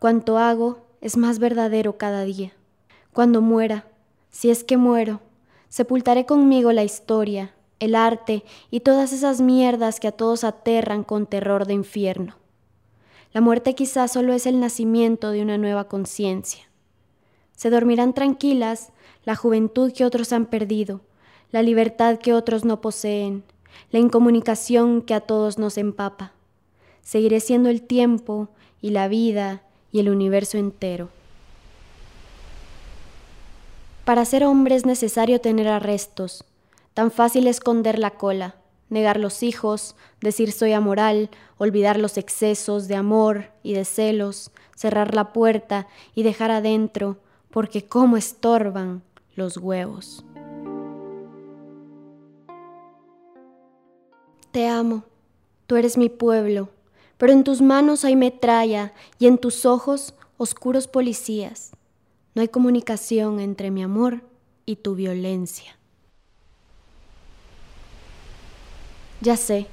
Cuanto 0.00 0.38
hago 0.38 0.88
es 1.00 1.16
más 1.16 1.38
verdadero 1.38 1.96
cada 1.96 2.24
día. 2.24 2.52
Cuando 3.12 3.40
muera, 3.40 3.86
si 4.30 4.50
es 4.50 4.64
que 4.64 4.76
muero, 4.76 5.20
sepultaré 5.68 6.26
conmigo 6.26 6.72
la 6.72 6.82
historia, 6.82 7.54
el 7.78 7.94
arte 7.94 8.42
y 8.72 8.80
todas 8.80 9.12
esas 9.12 9.40
mierdas 9.40 10.00
que 10.00 10.08
a 10.08 10.12
todos 10.12 10.42
aterran 10.42 11.04
con 11.04 11.26
terror 11.26 11.68
de 11.68 11.74
infierno. 11.74 12.34
La 13.32 13.40
muerte 13.40 13.76
quizás 13.76 14.10
solo 14.10 14.32
es 14.32 14.46
el 14.46 14.58
nacimiento 14.58 15.30
de 15.30 15.42
una 15.42 15.58
nueva 15.58 15.84
conciencia. 15.86 16.64
Se 17.54 17.70
dormirán 17.70 18.14
tranquilas 18.14 18.90
la 19.24 19.36
juventud 19.36 19.92
que 19.92 20.04
otros 20.04 20.32
han 20.32 20.46
perdido, 20.46 21.02
la 21.52 21.62
libertad 21.62 22.18
que 22.18 22.34
otros 22.34 22.64
no 22.64 22.80
poseen, 22.80 23.44
la 23.90 23.98
incomunicación 23.98 25.02
que 25.02 25.14
a 25.14 25.20
todos 25.20 25.58
nos 25.58 25.78
empapa. 25.78 26.32
Seguiré 27.02 27.40
siendo 27.40 27.68
el 27.68 27.82
tiempo 27.82 28.48
y 28.80 28.90
la 28.90 29.08
vida 29.08 29.62
y 29.92 30.00
el 30.00 30.10
universo 30.10 30.58
entero. 30.58 31.08
Para 34.04 34.24
ser 34.24 34.44
hombre 34.44 34.74
es 34.74 34.86
necesario 34.86 35.40
tener 35.40 35.68
arrestos. 35.68 36.44
Tan 36.94 37.10
fácil 37.10 37.46
esconder 37.46 37.98
la 37.98 38.12
cola, 38.12 38.56
negar 38.88 39.20
los 39.20 39.42
hijos, 39.42 39.96
decir 40.20 40.52
soy 40.52 40.72
amoral, 40.72 41.30
olvidar 41.58 41.98
los 41.98 42.16
excesos 42.16 42.88
de 42.88 42.96
amor 42.96 43.50
y 43.62 43.74
de 43.74 43.84
celos, 43.84 44.50
cerrar 44.74 45.14
la 45.14 45.32
puerta 45.32 45.88
y 46.14 46.22
dejar 46.22 46.50
adentro, 46.50 47.18
porque 47.50 47.84
cómo 47.84 48.16
estorban 48.16 49.02
los 49.34 49.56
huevos. 49.58 50.24
Te 54.52 54.66
amo, 54.66 55.04
tú 55.66 55.76
eres 55.76 55.98
mi 55.98 56.08
pueblo, 56.08 56.70
pero 57.18 57.32
en 57.32 57.44
tus 57.44 57.60
manos 57.60 58.04
hay 58.04 58.16
metralla 58.16 58.94
y 59.18 59.26
en 59.26 59.38
tus 59.38 59.66
ojos 59.66 60.14
oscuros 60.38 60.88
policías. 60.88 61.72
No 62.34 62.42
hay 62.42 62.48
comunicación 62.48 63.40
entre 63.40 63.70
mi 63.70 63.82
amor 63.82 64.22
y 64.64 64.76
tu 64.76 64.94
violencia. 64.94 65.76
Ya 69.20 69.36
sé, 69.36 69.66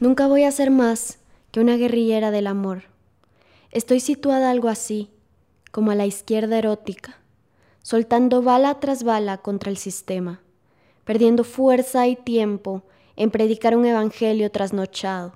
nunca 0.00 0.28
voy 0.28 0.44
a 0.44 0.52
ser 0.52 0.70
más 0.70 1.18
que 1.50 1.60
una 1.60 1.76
guerrillera 1.76 2.30
del 2.30 2.46
amor. 2.46 2.84
Estoy 3.72 3.98
situada 4.00 4.50
algo 4.50 4.68
así, 4.68 5.10
como 5.72 5.90
a 5.90 5.96
la 5.96 6.06
izquierda 6.06 6.56
erótica, 6.56 7.18
soltando 7.82 8.42
bala 8.42 8.78
tras 8.78 9.02
bala 9.02 9.38
contra 9.38 9.70
el 9.70 9.76
sistema, 9.76 10.40
perdiendo 11.04 11.42
fuerza 11.42 12.06
y 12.06 12.14
tiempo 12.14 12.84
en 13.16 13.30
predicar 13.30 13.76
un 13.76 13.86
evangelio 13.86 14.50
trasnochado. 14.50 15.32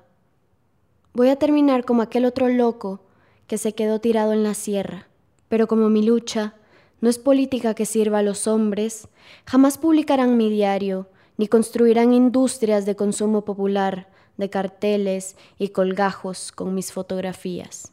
Voy 1.15 1.29
a 1.29 1.37
terminar 1.37 1.85
como 1.85 2.03
aquel 2.03 2.25
otro 2.25 2.49
loco 2.49 3.01
que 3.47 3.59
se 3.59 3.75
quedó 3.75 4.01
tirado 4.01 4.33
en 4.33 4.43
la 4.43 4.55
sierra, 4.55 5.09
pero 5.49 5.67
como 5.67 5.89
mi 5.89 6.03
lucha 6.03 6.55
no 7.01 7.09
es 7.09 7.19
política 7.19 7.75
que 7.75 7.87
sirva 7.87 8.19
a 8.19 8.23
los 8.23 8.47
hombres, 8.47 9.09
jamás 9.45 9.79
publicarán 9.79 10.37
mi 10.37 10.51
diario, 10.51 11.09
ni 11.37 11.47
construirán 11.47 12.13
industrias 12.13 12.87
de 12.87 12.97
consumo 12.97 13.45
popular, 13.45 14.09
de 14.37 14.51
carteles 14.51 15.37
y 15.59 15.69
colgajos 15.69 16.53
con 16.53 16.75
mis 16.75 16.93
fotografías. 16.93 17.93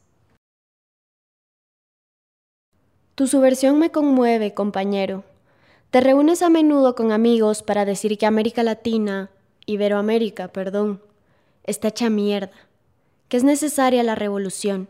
Tu 3.15 3.27
subversión 3.27 3.79
me 3.79 3.91
conmueve, 3.91 4.53
compañero. 4.53 5.23
Te 5.89 6.01
reúnes 6.01 6.41
a 6.41 6.49
menudo 6.49 6.95
con 6.95 7.11
amigos 7.13 7.63
para 7.63 7.85
decir 7.85 8.17
que 8.17 8.25
América 8.25 8.61
Latina, 8.61 9.29
Iberoamérica, 9.65 10.49
perdón, 10.49 11.01
está 11.63 11.87
hecha 11.87 12.09
mierda, 12.09 12.51
que 13.27 13.37
es 13.37 13.43
necesaria 13.43 14.03
la 14.03 14.15
revolución. 14.15 14.87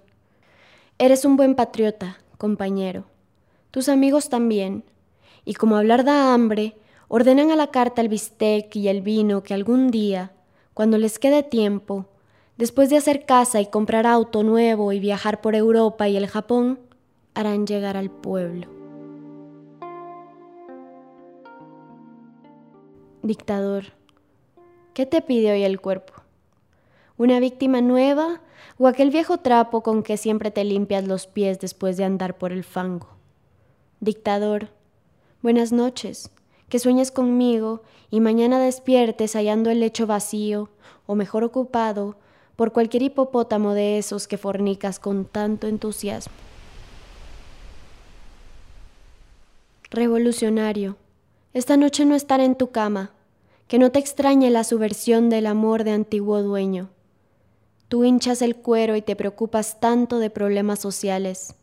Eres 0.97 1.23
un 1.23 1.37
buen 1.37 1.55
patriota, 1.55 2.17
compañero. 2.37 3.05
Tus 3.71 3.89
amigos 3.89 4.29
también. 4.29 4.83
Y 5.45 5.53
como 5.53 5.77
hablar 5.77 6.03
da 6.03 6.33
hambre, 6.33 6.75
ordenan 7.07 7.51
a 7.51 7.55
la 7.55 7.67
carta 7.67 8.01
el 8.01 8.09
bistec 8.09 8.75
y 8.75 8.87
el 8.89 9.01
vino 9.01 9.43
que 9.43 9.53
algún 9.53 9.91
día, 9.91 10.33
cuando 10.73 10.97
les 10.97 11.19
quede 11.19 11.43
tiempo, 11.43 12.07
después 12.57 12.89
de 12.89 12.97
hacer 12.97 13.25
casa 13.25 13.61
y 13.61 13.67
comprar 13.67 14.05
auto 14.05 14.43
nuevo 14.43 14.91
y 14.91 14.99
viajar 14.99 15.41
por 15.41 15.55
Europa 15.55 16.09
y 16.09 16.17
el 16.17 16.27
Japón, 16.27 16.79
harán 17.33 17.67
llegar 17.67 17.95
al 17.95 18.09
pueblo. 18.09 18.67
Dictador, 23.21 23.85
¿qué 24.95 25.05
te 25.05 25.21
pide 25.21 25.51
hoy 25.51 25.63
el 25.63 25.81
cuerpo? 25.81 26.13
¿Una 27.17 27.41
víctima 27.41 27.81
nueva 27.81 28.39
o 28.77 28.87
aquel 28.87 29.09
viejo 29.09 29.37
trapo 29.39 29.83
con 29.83 30.03
que 30.03 30.15
siempre 30.15 30.51
te 30.51 30.63
limpias 30.63 31.05
los 31.05 31.27
pies 31.27 31.59
después 31.59 31.97
de 31.97 32.05
andar 32.05 32.37
por 32.37 32.53
el 32.53 32.63
fango? 32.63 33.09
Dictador, 33.99 34.69
buenas 35.41 35.73
noches, 35.73 36.31
que 36.69 36.79
sueñes 36.79 37.11
conmigo 37.11 37.83
y 38.09 38.21
mañana 38.21 38.57
despiertes 38.57 39.33
hallando 39.33 39.69
el 39.69 39.81
lecho 39.81 40.07
vacío, 40.07 40.69
o 41.05 41.15
mejor 41.15 41.43
ocupado, 41.43 42.15
por 42.55 42.71
cualquier 42.71 43.03
hipopótamo 43.03 43.73
de 43.73 43.97
esos 43.97 44.29
que 44.29 44.37
fornicas 44.37 44.99
con 44.99 45.25
tanto 45.25 45.67
entusiasmo. 45.67 46.33
Revolucionario, 49.91 50.95
esta 51.53 51.75
noche 51.75 52.05
no 52.05 52.15
estaré 52.15 52.45
en 52.45 52.55
tu 52.55 52.71
cama, 52.71 53.11
que 53.67 53.79
no 53.79 53.91
te 53.91 53.99
extrañe 53.99 54.49
la 54.49 54.63
subversión 54.63 55.29
del 55.29 55.47
amor 55.47 55.83
de 55.83 55.91
antiguo 55.91 56.41
dueño. 56.41 56.89
Tú 57.87 58.03
hinchas 58.03 58.41
el 58.41 58.55
cuero 58.55 58.95
y 58.95 59.01
te 59.01 59.15
preocupas 59.15 59.79
tanto 59.79 60.19
de 60.19 60.29
problemas 60.29 60.79
sociales. 60.79 61.55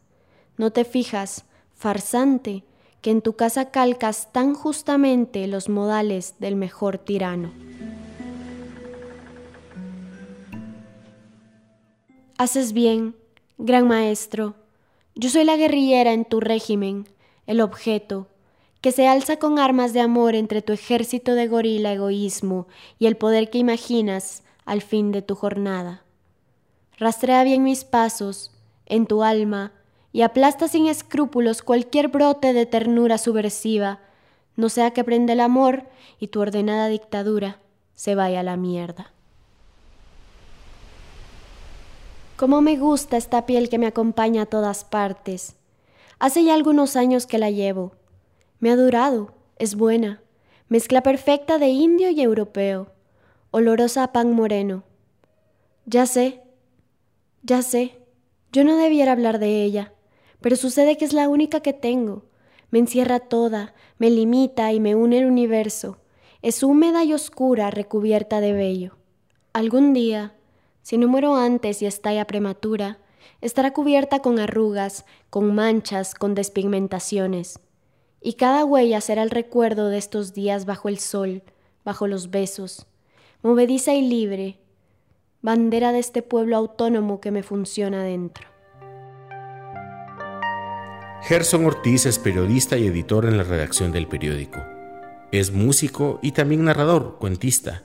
No 0.56 0.70
te 0.70 0.84
fijas, 0.84 1.44
farsante, 1.74 2.64
que 3.00 3.10
en 3.10 3.20
tu 3.22 3.34
casa 3.34 3.70
calcas 3.70 4.32
tan 4.32 4.54
justamente 4.54 5.46
los 5.48 5.68
modales 5.68 6.36
del 6.38 6.56
mejor 6.56 6.98
tirano. 6.98 7.50
Haces 12.38 12.72
bien, 12.72 13.14
gran 13.58 13.86
maestro. 13.86 14.54
Yo 15.14 15.28
soy 15.28 15.44
la 15.44 15.56
guerrillera 15.56 16.12
en 16.12 16.24
tu 16.24 16.40
régimen, 16.40 17.08
el 17.46 17.60
objeto, 17.60 18.28
que 18.82 18.92
se 18.92 19.08
alza 19.08 19.38
con 19.38 19.58
armas 19.58 19.94
de 19.94 20.00
amor 20.00 20.34
entre 20.34 20.60
tu 20.60 20.74
ejército 20.74 21.34
de 21.34 21.48
gorila 21.48 21.92
egoísmo 21.92 22.66
y 22.98 23.06
el 23.06 23.16
poder 23.16 23.48
que 23.48 23.56
imaginas 23.56 24.42
al 24.66 24.82
fin 24.82 25.12
de 25.12 25.22
tu 25.22 25.34
jornada. 25.34 26.02
Rastrea 26.98 27.42
bien 27.44 27.62
mis 27.62 27.84
pasos 27.84 28.52
en 28.84 29.06
tu 29.06 29.22
alma 29.22 29.72
y 30.12 30.20
aplasta 30.20 30.68
sin 30.68 30.86
escrúpulos 30.86 31.62
cualquier 31.62 32.08
brote 32.08 32.52
de 32.52 32.66
ternura 32.66 33.16
subversiva, 33.16 34.00
no 34.56 34.68
sea 34.68 34.90
que 34.90 35.04
prenda 35.04 35.32
el 35.32 35.40
amor 35.40 35.84
y 36.20 36.28
tu 36.28 36.40
ordenada 36.40 36.88
dictadura 36.88 37.58
se 37.94 38.14
vaya 38.14 38.40
a 38.40 38.42
la 38.42 38.58
mierda. 38.58 39.12
Cómo 42.36 42.60
me 42.60 42.76
gusta 42.76 43.16
esta 43.16 43.46
piel 43.46 43.70
que 43.70 43.78
me 43.78 43.86
acompaña 43.86 44.42
a 44.42 44.46
todas 44.46 44.84
partes 44.84 45.56
Hace 46.22 46.44
ya 46.44 46.54
algunos 46.54 46.94
años 46.94 47.26
que 47.26 47.36
la 47.36 47.50
llevo. 47.50 47.94
Me 48.62 48.70
ha 48.70 48.76
durado, 48.76 49.34
es 49.58 49.74
buena, 49.74 50.22
mezcla 50.68 51.02
perfecta 51.02 51.58
de 51.58 51.70
indio 51.70 52.10
y 52.10 52.20
europeo, 52.20 52.92
olorosa 53.50 54.04
a 54.04 54.12
pan 54.12 54.34
moreno. 54.34 54.84
Ya 55.84 56.06
sé, 56.06 56.44
ya 57.42 57.62
sé, 57.62 57.98
yo 58.52 58.62
no 58.62 58.76
debiera 58.76 59.10
hablar 59.10 59.40
de 59.40 59.64
ella, 59.64 59.94
pero 60.40 60.54
sucede 60.54 60.96
que 60.96 61.04
es 61.04 61.12
la 61.12 61.28
única 61.28 61.58
que 61.58 61.72
tengo. 61.72 62.26
Me 62.70 62.78
encierra 62.78 63.18
toda, 63.18 63.74
me 63.98 64.10
limita 64.10 64.72
y 64.72 64.78
me 64.78 64.94
une 64.94 65.18
el 65.18 65.26
universo. 65.26 65.98
Es 66.40 66.62
húmeda 66.62 67.02
y 67.02 67.14
oscura, 67.14 67.68
recubierta 67.72 68.40
de 68.40 68.52
vello. 68.52 68.96
Algún 69.52 69.92
día, 69.92 70.36
si 70.82 70.98
no 70.98 71.08
muero 71.08 71.34
antes 71.34 71.82
y 71.82 71.86
estalla 71.86 72.28
prematura, 72.28 73.00
estará 73.40 73.72
cubierta 73.72 74.20
con 74.20 74.38
arrugas, 74.38 75.04
con 75.30 75.52
manchas, 75.52 76.14
con 76.14 76.36
despigmentaciones. 76.36 77.58
Y 78.24 78.34
cada 78.34 78.64
huella 78.64 79.00
será 79.00 79.24
el 79.24 79.30
recuerdo 79.30 79.88
de 79.88 79.98
estos 79.98 80.32
días 80.32 80.64
bajo 80.64 80.88
el 80.88 80.98
sol, 80.98 81.42
bajo 81.84 82.06
los 82.06 82.30
besos, 82.30 82.86
movediza 83.42 83.94
y 83.94 84.02
libre, 84.02 84.58
bandera 85.40 85.90
de 85.90 85.98
este 85.98 86.22
pueblo 86.22 86.56
autónomo 86.56 87.20
que 87.20 87.32
me 87.32 87.42
funciona 87.42 88.04
dentro. 88.04 88.46
Gerson 91.22 91.64
Ortiz 91.64 92.06
es 92.06 92.20
periodista 92.20 92.78
y 92.78 92.86
editor 92.86 93.26
en 93.26 93.38
la 93.38 93.44
redacción 93.44 93.90
del 93.90 94.06
periódico. 94.06 94.60
Es 95.32 95.50
músico 95.50 96.20
y 96.22 96.32
también 96.32 96.64
narrador, 96.64 97.18
cuentista. 97.18 97.82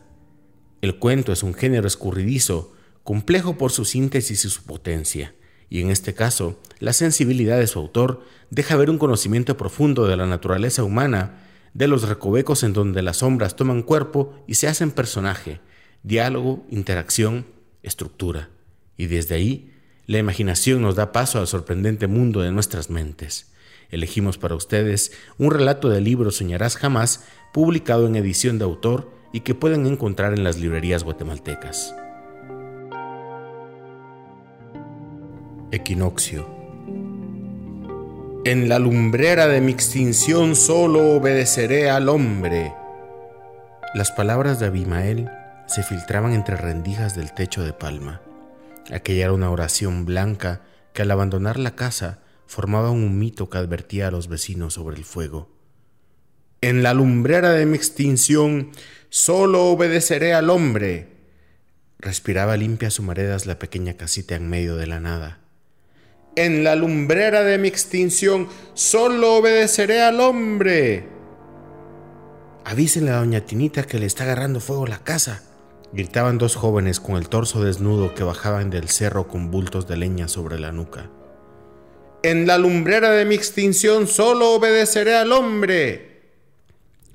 El 0.82 1.00
cuento 1.00 1.32
es 1.32 1.42
un 1.42 1.56
género 1.56 1.88
escurridizo, 1.88 2.74
complejo 3.04 3.58
por 3.58 3.72
su 3.72 3.86
síntesis 3.86 4.46
y 4.46 4.50
su 4.50 4.64
potencia 4.64 5.34
y 5.70 5.82
en 5.82 5.90
este 5.90 6.14
caso, 6.14 6.60
la 6.80 6.94
sensibilidad 6.94 7.58
de 7.58 7.68
su 7.68 7.80
autor 7.80 8.24
deja 8.50 8.76
ver 8.78 8.90
un 8.90 8.98
conocimiento 8.98 9.58
profundo 9.58 10.08
de 10.08 10.16
la 10.16 10.26
naturaleza 10.26 10.84
humana, 10.84 11.44
de 11.74 11.88
los 11.88 12.08
recovecos 12.08 12.64
en 12.64 12.74
donde 12.74 13.02
las 13.02 13.18
sombras 13.18 13.56
toman 13.56 13.84
cuerpo 13.84 14.34
y 14.48 14.56
se 14.56 14.68
hacen 14.68 14.92
personaje, 14.92 15.60
diálogo, 16.04 16.66
interacción, 16.70 17.46
estructura. 17.84 18.50
Y 18.96 19.08
desde 19.08 19.36
ahí, 19.36 19.74
la 20.06 20.20
imaginación 20.20 20.82
nos 20.82 20.96
da 20.96 21.12
paso 21.12 21.40
al 21.40 21.48
sorprendente 21.48 22.08
mundo 22.08 22.42
de 22.42 22.52
nuestras 22.52 22.90
mentes. 22.90 23.52
Elegimos 23.90 24.38
para 24.38 24.56
ustedes 24.56 25.12
un 25.38 25.52
relato 25.52 25.90
del 25.90 26.06
libro 26.06 26.32
Soñarás 26.32 26.78
Jamás, 26.78 27.26
publicado 27.54 28.08
en 28.08 28.16
edición 28.16 28.58
de 28.58 28.66
autor 28.66 29.12
y 29.34 29.42
que 29.42 29.56
pueden 29.56 29.86
encontrar 29.86 30.34
en 30.34 30.44
las 30.44 30.58
librerías 30.60 31.04
guatemaltecas. 31.04 31.94
Equinoccio. 35.70 36.48
En 38.46 38.70
la 38.70 38.80
lumbrera 38.80 39.48
de 39.48 39.60
mi 39.60 39.74
extinción 39.74 40.56
solo 40.56 41.18
obedeceré 41.18 41.90
al 41.90 42.08
hombre. 42.08 42.74
Las 43.94 44.14
palabras 44.14 44.62
de 44.62 44.68
Abimael 44.68 45.30
se 45.68 45.84
filtraban 45.84 46.32
entre 46.32 46.56
rendijas 46.56 47.18
del 47.18 47.34
techo 47.34 47.66
de 47.66 47.74
palma. 47.74 48.22
Aquella 48.94 49.26
era 49.26 49.34
una 49.34 49.52
oración 49.52 50.06
blanca 50.06 50.62
que 50.94 51.02
al 51.02 51.12
abandonar 51.12 51.60
la 51.60 51.76
casa 51.76 52.20
formaba 52.46 52.90
un 52.90 53.20
mito 53.20 53.50
que 53.50 53.58
advertía 53.58 54.08
a 54.08 54.12
los 54.12 54.30
vecinos 54.30 54.76
sobre 54.76 54.96
el 54.96 55.04
fuego. 55.04 55.50
En 56.62 56.82
la 56.82 56.94
lumbrera 56.94 57.52
de 57.52 57.66
mi 57.66 57.76
extinción 57.76 58.72
solo 59.10 59.66
obedeceré 59.66 60.34
al 60.34 60.50
hombre. 60.50 61.10
Respiraba 62.00 62.56
limpia 62.56 62.88
a 62.88 63.02
humaredas 63.02 63.46
la 63.46 63.60
pequeña 63.60 63.96
casita 63.96 64.36
en 64.36 64.48
medio 64.48 64.78
de 64.78 64.88
la 64.88 65.02
nada 65.02 65.42
en 66.38 66.64
la 66.64 66.76
lumbrera 66.76 67.44
de 67.44 67.58
mi 67.58 67.68
extinción, 67.68 68.48
solo 68.76 69.36
obedeceré 69.36 70.04
al 70.04 70.22
hombre. 70.22 71.08
Avísenle 72.64 73.12
a 73.12 73.18
doña 73.18 73.42
Tinita 73.42 73.84
que 73.84 73.98
le 73.98 74.06
está 74.06 74.24
agarrando 74.24 74.60
fuego 74.60 74.86
la 74.86 75.00
casa. 75.00 75.44
gritaban 75.94 76.38
dos 76.38 76.56
jóvenes 76.56 77.00
con 77.00 77.16
el 77.16 77.28
torso 77.28 77.64
desnudo 77.64 78.14
que 78.14 78.24
bajaban 78.24 78.70
del 78.70 78.88
cerro 78.90 79.28
con 79.28 79.50
bultos 79.50 79.88
de 79.88 79.98
leña 79.98 80.28
sobre 80.28 80.60
la 80.60 80.72
nuca. 80.72 81.10
En 82.22 82.46
la 82.46 82.58
lumbrera 82.58 83.12
de 83.12 83.26
mi 83.26 83.36
extinción 83.36 84.06
solo 84.08 84.52
obedeceré 84.52 85.16
al 85.16 85.32
hombre. 85.32 86.22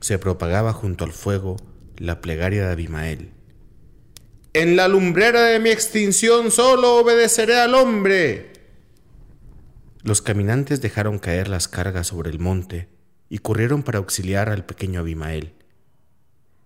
Se 0.01 0.19
propagaba 0.19 0.73
junto 0.73 1.05
al 1.05 1.13
fuego 1.13 1.59
la 1.97 2.21
plegaria 2.21 2.67
de 2.67 2.73
Abimael. 2.73 3.31
En 4.53 4.75
la 4.75 4.89
lumbrera 4.89 5.43
de 5.43 5.61
mi 5.61 5.71
extinción 5.71 6.51
solo 6.51 6.97
obedeceré 6.97 7.61
al 7.61 7.75
hombre. 7.75 8.52
Los 10.05 10.21
caminantes 10.21 10.81
dejaron 10.81 11.21
caer 11.21 11.47
las 11.47 11.69
cargas 11.69 12.09
sobre 12.09 12.31
el 12.31 12.41
monte 12.41 12.89
y 13.29 13.39
corrieron 13.39 13.85
para 13.85 13.99
auxiliar 13.99 14.49
al 14.49 14.65
pequeño 14.65 15.01
Abimael. 15.01 15.55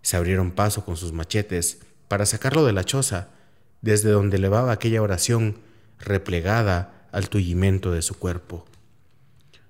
Se 0.00 0.16
abrieron 0.16 0.52
paso 0.52 0.86
con 0.86 0.96
sus 0.96 1.12
machetes 1.12 1.80
para 2.08 2.24
sacarlo 2.24 2.64
de 2.64 2.72
la 2.72 2.84
choza, 2.84 3.28
desde 3.82 4.10
donde 4.10 4.38
elevaba 4.38 4.72
aquella 4.72 5.02
oración 5.02 5.58
replegada 5.98 7.08
al 7.12 7.28
tullimiento 7.28 7.92
de 7.92 8.00
su 8.00 8.18
cuerpo. 8.18 8.64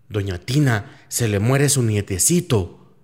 Doña 0.09 0.38
Tina, 0.38 1.00
se 1.09 1.26
le 1.26 1.40
muere 1.40 1.68
su 1.68 1.83
nietecito. 1.83 2.94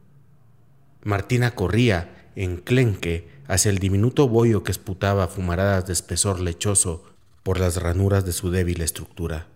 Martina 1.02 1.56
corría, 1.56 2.30
enclenque, 2.36 3.28
hacia 3.48 3.70
el 3.70 3.78
diminuto 3.78 4.28
bollo 4.28 4.62
que 4.62 4.70
esputaba 4.70 5.26
fumaradas 5.26 5.86
de 5.88 5.92
espesor 5.92 6.38
lechoso 6.38 7.04
por 7.42 7.58
las 7.58 7.82
ranuras 7.82 8.24
de 8.24 8.32
su 8.32 8.52
débil 8.52 8.80
estructura. 8.80 9.48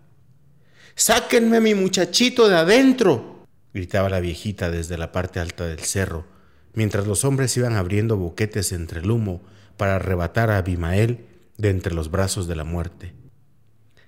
¡Sáquenme 0.99 1.61
mi 1.61 1.75
muchachito 1.75 2.49
de 2.49 2.57
adentro! 2.57 3.45
gritaba 3.71 4.09
la 4.09 4.19
viejita 4.19 4.71
desde 4.71 4.97
la 4.97 5.11
parte 5.11 5.39
alta 5.39 5.67
del 5.67 5.81
cerro, 5.81 6.25
mientras 6.73 7.05
los 7.05 7.23
hombres 7.23 7.55
iban 7.55 7.75
abriendo 7.75 8.17
boquetes 8.17 8.71
entre 8.71 9.01
el 9.01 9.11
humo 9.11 9.43
para 9.77 9.97
arrebatar 9.97 10.49
a 10.49 10.57
Abimael 10.57 11.27
de 11.59 11.69
entre 11.69 11.93
los 11.93 12.09
brazos 12.09 12.47
de 12.47 12.55
la 12.55 12.63
muerte. 12.63 13.13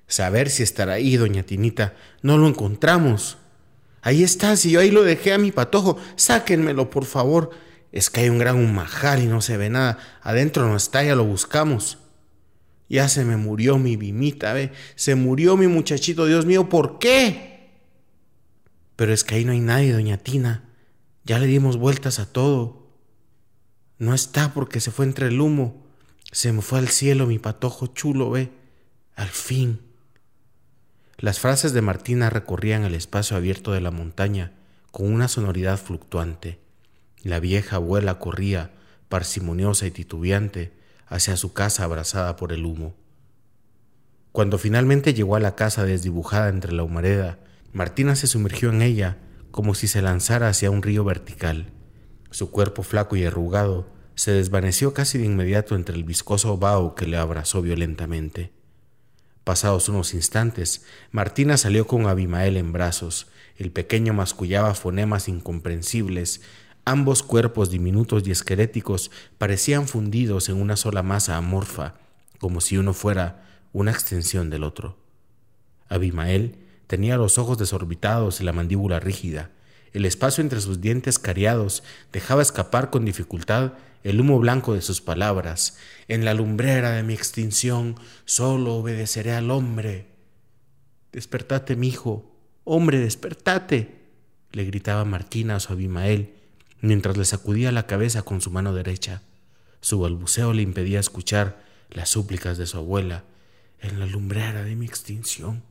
Saber 0.07 0.49
si 0.49 0.63
estará 0.63 0.93
ahí, 0.93 1.15
doña 1.15 1.43
Tinita. 1.43 1.93
No 2.23 2.39
lo 2.39 2.47
encontramos. 2.47 3.37
Ahí 4.01 4.23
está, 4.23 4.55
si 4.55 4.71
yo 4.71 4.79
ahí 4.79 4.89
lo 4.89 5.03
dejé 5.03 5.33
a 5.33 5.37
mi 5.37 5.51
patojo. 5.51 5.97
Sáquenmelo, 6.15 6.89
por 6.89 7.05
favor. 7.05 7.51
Es 7.91 8.09
que 8.09 8.21
hay 8.21 8.29
un 8.29 8.39
gran 8.39 8.55
humajal 8.55 9.21
y 9.21 9.27
no 9.27 9.41
se 9.41 9.57
ve 9.57 9.69
nada. 9.69 9.99
Adentro 10.23 10.67
no 10.67 10.75
está, 10.75 11.03
ya 11.03 11.13
lo 11.13 11.23
buscamos. 11.23 11.98
Ya 12.89 13.07
se 13.07 13.23
me 13.23 13.37
murió 13.37 13.77
mi 13.77 13.95
bimita, 13.95 14.51
ve. 14.53 14.71
Se 14.95 15.15
murió 15.15 15.55
mi 15.55 15.67
muchachito, 15.67 16.25
Dios 16.25 16.45
mío, 16.45 16.67
¿por 16.67 16.97
qué? 16.97 17.69
Pero 18.95 19.13
es 19.13 19.23
que 19.23 19.35
ahí 19.35 19.45
no 19.45 19.51
hay 19.51 19.59
nadie, 19.59 19.93
doña 19.93 20.17
Tina. 20.17 20.65
Ya 21.23 21.37
le 21.39 21.45
dimos 21.45 21.77
vueltas 21.77 22.19
a 22.19 22.31
todo. 22.31 22.89
No 23.99 24.13
está 24.13 24.53
porque 24.53 24.79
se 24.79 24.91
fue 24.91 25.05
entre 25.05 25.27
el 25.27 25.39
humo. 25.39 25.85
Se 26.31 26.51
me 26.51 26.61
fue 26.61 26.79
al 26.79 26.89
cielo 26.89 27.27
mi 27.27 27.37
patojo 27.37 27.87
chulo, 27.87 28.31
ve. 28.31 28.49
Al 29.15 29.29
fin. 29.29 29.81
Las 31.17 31.39
frases 31.39 31.73
de 31.73 31.81
Martina 31.81 32.29
recorrían 32.29 32.83
el 32.83 32.95
espacio 32.95 33.37
abierto 33.37 33.71
de 33.71 33.81
la 33.81 33.91
montaña 33.91 34.53
con 34.91 35.13
una 35.13 35.27
sonoridad 35.27 35.77
fluctuante. 35.77 36.59
La 37.21 37.39
vieja 37.39 37.75
abuela 37.75 38.19
corría, 38.19 38.71
parsimoniosa 39.09 39.85
y 39.85 39.91
titubeante, 39.91 40.71
hacia 41.09 41.35
su 41.35 41.51
casa 41.53 41.83
abrazada 41.83 42.35
por 42.37 42.53
el 42.53 42.65
humo. 42.65 42.95
Cuando 44.31 44.57
finalmente 44.57 45.13
llegó 45.13 45.35
a 45.35 45.39
la 45.39 45.55
casa 45.55 45.83
desdibujada 45.83 46.49
entre 46.49 46.71
la 46.71 46.83
humareda, 46.83 47.39
Martina 47.73 48.15
se 48.15 48.27
sumergió 48.27 48.69
en 48.69 48.81
ella 48.81 49.17
como 49.51 49.75
si 49.75 49.87
se 49.87 50.01
lanzara 50.01 50.47
hacia 50.47 50.71
un 50.71 50.83
río 50.83 51.03
vertical. 51.03 51.71
Su 52.29 52.51
cuerpo 52.51 52.83
flaco 52.83 53.15
y 53.15 53.25
arrugado 53.25 53.87
se 54.15 54.31
desvaneció 54.31 54.93
casi 54.93 55.17
de 55.17 55.25
inmediato 55.25 55.75
entre 55.75 55.95
el 55.95 56.03
viscoso 56.03 56.57
vaho 56.57 56.93
que 56.93 57.07
le 57.07 57.17
abrazó 57.17 57.61
violentamente. 57.61 58.51
Pasados 59.43 59.89
unos 59.89 60.13
instantes, 60.13 60.85
Martina 61.11 61.57
salió 61.57 61.87
con 61.87 62.05
Abimael 62.05 62.57
en 62.57 62.71
brazos. 62.71 63.27
El 63.57 63.71
pequeño 63.71 64.13
mascullaba 64.13 64.75
fonemas 64.75 65.27
incomprensibles. 65.27 66.41
Ambos 66.89 67.21
cuerpos 67.21 67.69
diminutos 67.69 68.27
y 68.27 68.31
esqueléticos 68.31 69.11
parecían 69.37 69.87
fundidos 69.87 70.49
en 70.49 70.59
una 70.59 70.75
sola 70.75 71.03
masa 71.03 71.37
amorfa, 71.37 71.93
como 72.39 72.61
si 72.61 72.77
uno 72.79 72.95
fuera 72.95 73.45
una 73.73 73.91
extensión 73.91 74.49
del 74.49 74.63
otro. 74.63 74.97
Abimael 75.87 76.55
tenía 76.87 77.15
los 77.17 77.37
ojos 77.37 77.59
desorbitados 77.59 78.41
y 78.41 78.43
la 78.43 78.53
mandíbula 78.53 78.99
rígida. 78.99 79.51
El 79.93 80.03
espacio 80.03 80.41
entre 80.41 80.61
sus 80.61 80.81
dientes 80.81 81.19
cariados 81.19 81.83
dejaba 82.11 82.41
escapar 82.41 82.89
con 82.89 83.05
dificultad 83.05 83.73
el 84.03 84.19
humo 84.19 84.39
blanco 84.39 84.73
de 84.73 84.81
sus 84.81 84.99
palabras. 84.99 85.77
En 86.07 86.25
la 86.25 86.33
lumbrera 86.33 86.93
de 86.93 87.03
mi 87.03 87.13
extinción 87.13 87.97
solo 88.25 88.77
obedeceré 88.77 89.33
al 89.33 89.51
hombre. 89.51 90.07
Despertate, 91.11 91.75
mi 91.75 91.89
hijo. 91.89 92.35
Hombre, 92.63 92.97
despertate. 92.97 93.99
le 94.53 94.65
gritaba 94.65 95.05
Martina 95.05 95.57
a 95.57 95.59
su 95.59 95.71
Abimael, 95.73 96.38
mientras 96.81 97.17
le 97.17 97.25
sacudía 97.25 97.71
la 97.71 97.87
cabeza 97.87 98.21
con 98.21 98.41
su 98.41 98.51
mano 98.51 98.73
derecha. 98.73 99.21
Su 99.81 99.99
balbuceo 99.99 100.53
le 100.53 100.61
impedía 100.61 100.99
escuchar 100.99 101.63
las 101.89 102.09
súplicas 102.09 102.57
de 102.57 102.67
su 102.67 102.77
abuela. 102.77 103.23
En 103.79 103.99
la 103.99 104.05
lumbrera 104.05 104.63
de 104.63 104.75
mi 104.75 104.85
extinción. 104.85 105.63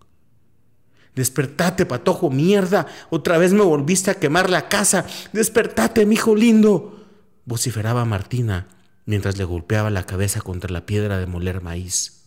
Despertate, 1.14 1.84
patojo, 1.84 2.30
mierda. 2.30 2.86
Otra 3.10 3.38
vez 3.38 3.52
me 3.52 3.62
volviste 3.62 4.10
a 4.10 4.14
quemar 4.14 4.48
la 4.48 4.68
casa. 4.68 5.04
Despertate, 5.32 6.06
mi 6.06 6.14
hijo 6.14 6.34
lindo 6.34 6.98
vociferaba 7.44 8.04
Martina 8.04 8.68
mientras 9.06 9.38
le 9.38 9.44
golpeaba 9.44 9.88
la 9.88 10.04
cabeza 10.04 10.42
contra 10.42 10.70
la 10.70 10.84
piedra 10.84 11.18
de 11.18 11.26
moler 11.26 11.62
maíz. 11.62 12.26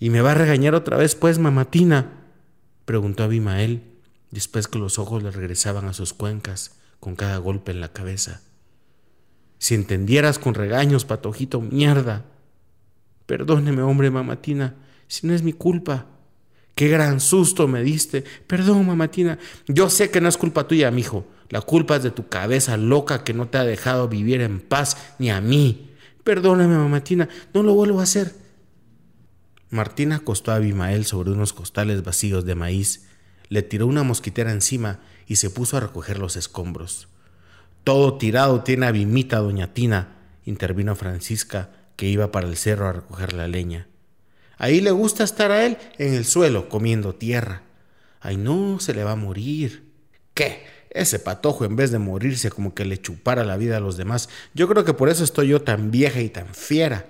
¿Y 0.00 0.08
me 0.08 0.22
va 0.22 0.32
a 0.32 0.34
regañar 0.34 0.74
otra 0.74 0.96
vez, 0.96 1.14
pues, 1.14 1.38
mamatina? 1.38 2.24
preguntó 2.86 3.24
Abimael, 3.24 3.82
después 4.30 4.66
que 4.66 4.78
los 4.78 4.98
ojos 4.98 5.22
le 5.22 5.30
regresaban 5.30 5.86
a 5.86 5.92
sus 5.92 6.14
cuencas 6.14 6.76
con 7.06 7.14
cada 7.14 7.38
golpe 7.38 7.70
en 7.70 7.80
la 7.80 7.92
cabeza. 7.92 8.40
Si 9.58 9.76
entendieras 9.76 10.40
con 10.40 10.54
regaños, 10.54 11.04
patojito, 11.04 11.60
mierda. 11.60 12.24
Perdóneme, 13.26 13.82
hombre, 13.82 14.10
mamatina, 14.10 14.74
si 15.06 15.24
no 15.24 15.32
es 15.32 15.44
mi 15.44 15.52
culpa. 15.52 16.06
Qué 16.74 16.88
gran 16.88 17.20
susto 17.20 17.68
me 17.68 17.84
diste. 17.84 18.24
Perdón, 18.48 18.88
mamatina. 18.88 19.38
Yo 19.68 19.88
sé 19.88 20.10
que 20.10 20.20
no 20.20 20.28
es 20.28 20.36
culpa 20.36 20.66
tuya, 20.66 20.90
mijo. 20.90 21.24
La 21.48 21.60
culpa 21.60 21.94
es 21.94 22.02
de 22.02 22.10
tu 22.10 22.26
cabeza 22.26 22.76
loca 22.76 23.22
que 23.22 23.34
no 23.34 23.46
te 23.46 23.58
ha 23.58 23.64
dejado 23.64 24.08
vivir 24.08 24.40
en 24.40 24.58
paz 24.58 24.96
ni 25.20 25.30
a 25.30 25.40
mí. 25.40 25.92
Perdóname, 26.24 26.76
mamatina, 26.76 27.28
no 27.54 27.62
lo 27.62 27.72
vuelvo 27.74 28.00
a 28.00 28.02
hacer. 28.02 28.34
Martina 29.70 30.16
acostó 30.16 30.50
a 30.50 30.56
Abimael 30.56 31.04
sobre 31.04 31.30
unos 31.30 31.52
costales 31.52 32.02
vacíos 32.02 32.44
de 32.44 32.56
maíz, 32.56 33.06
le 33.48 33.62
tiró 33.62 33.86
una 33.86 34.02
mosquitera 34.02 34.50
encima 34.50 34.98
y 35.26 35.36
se 35.36 35.50
puso 35.50 35.76
a 35.76 35.80
recoger 35.80 36.18
los 36.18 36.36
escombros. 36.36 37.08
Todo 37.84 38.18
tirado 38.18 38.62
tiene 38.62 38.86
Abimita, 38.86 39.38
doña 39.38 39.72
Tina, 39.72 40.16
intervino 40.44 40.96
Francisca, 40.96 41.70
que 41.96 42.06
iba 42.06 42.32
para 42.32 42.48
el 42.48 42.56
cerro 42.56 42.88
a 42.88 42.92
recoger 42.92 43.32
la 43.32 43.48
leña. 43.48 43.88
Ahí 44.58 44.80
le 44.80 44.90
gusta 44.90 45.24
estar 45.24 45.50
a 45.50 45.64
él 45.64 45.78
en 45.98 46.14
el 46.14 46.24
suelo, 46.24 46.68
comiendo 46.68 47.14
tierra. 47.14 47.62
Ay, 48.20 48.36
no, 48.36 48.80
se 48.80 48.94
le 48.94 49.04
va 49.04 49.12
a 49.12 49.16
morir. 49.16 49.92
¿Qué? 50.34 50.64
Ese 50.90 51.18
patojo, 51.18 51.64
en 51.64 51.76
vez 51.76 51.90
de 51.90 51.98
morirse 51.98 52.50
como 52.50 52.74
que 52.74 52.84
le 52.86 53.00
chupara 53.00 53.44
la 53.44 53.56
vida 53.56 53.76
a 53.76 53.80
los 53.80 53.96
demás, 53.96 54.28
yo 54.54 54.66
creo 54.66 54.84
que 54.84 54.94
por 54.94 55.08
eso 55.08 55.24
estoy 55.24 55.48
yo 55.48 55.62
tan 55.62 55.90
vieja 55.90 56.20
y 56.20 56.30
tan 56.30 56.54
fiera. 56.54 57.06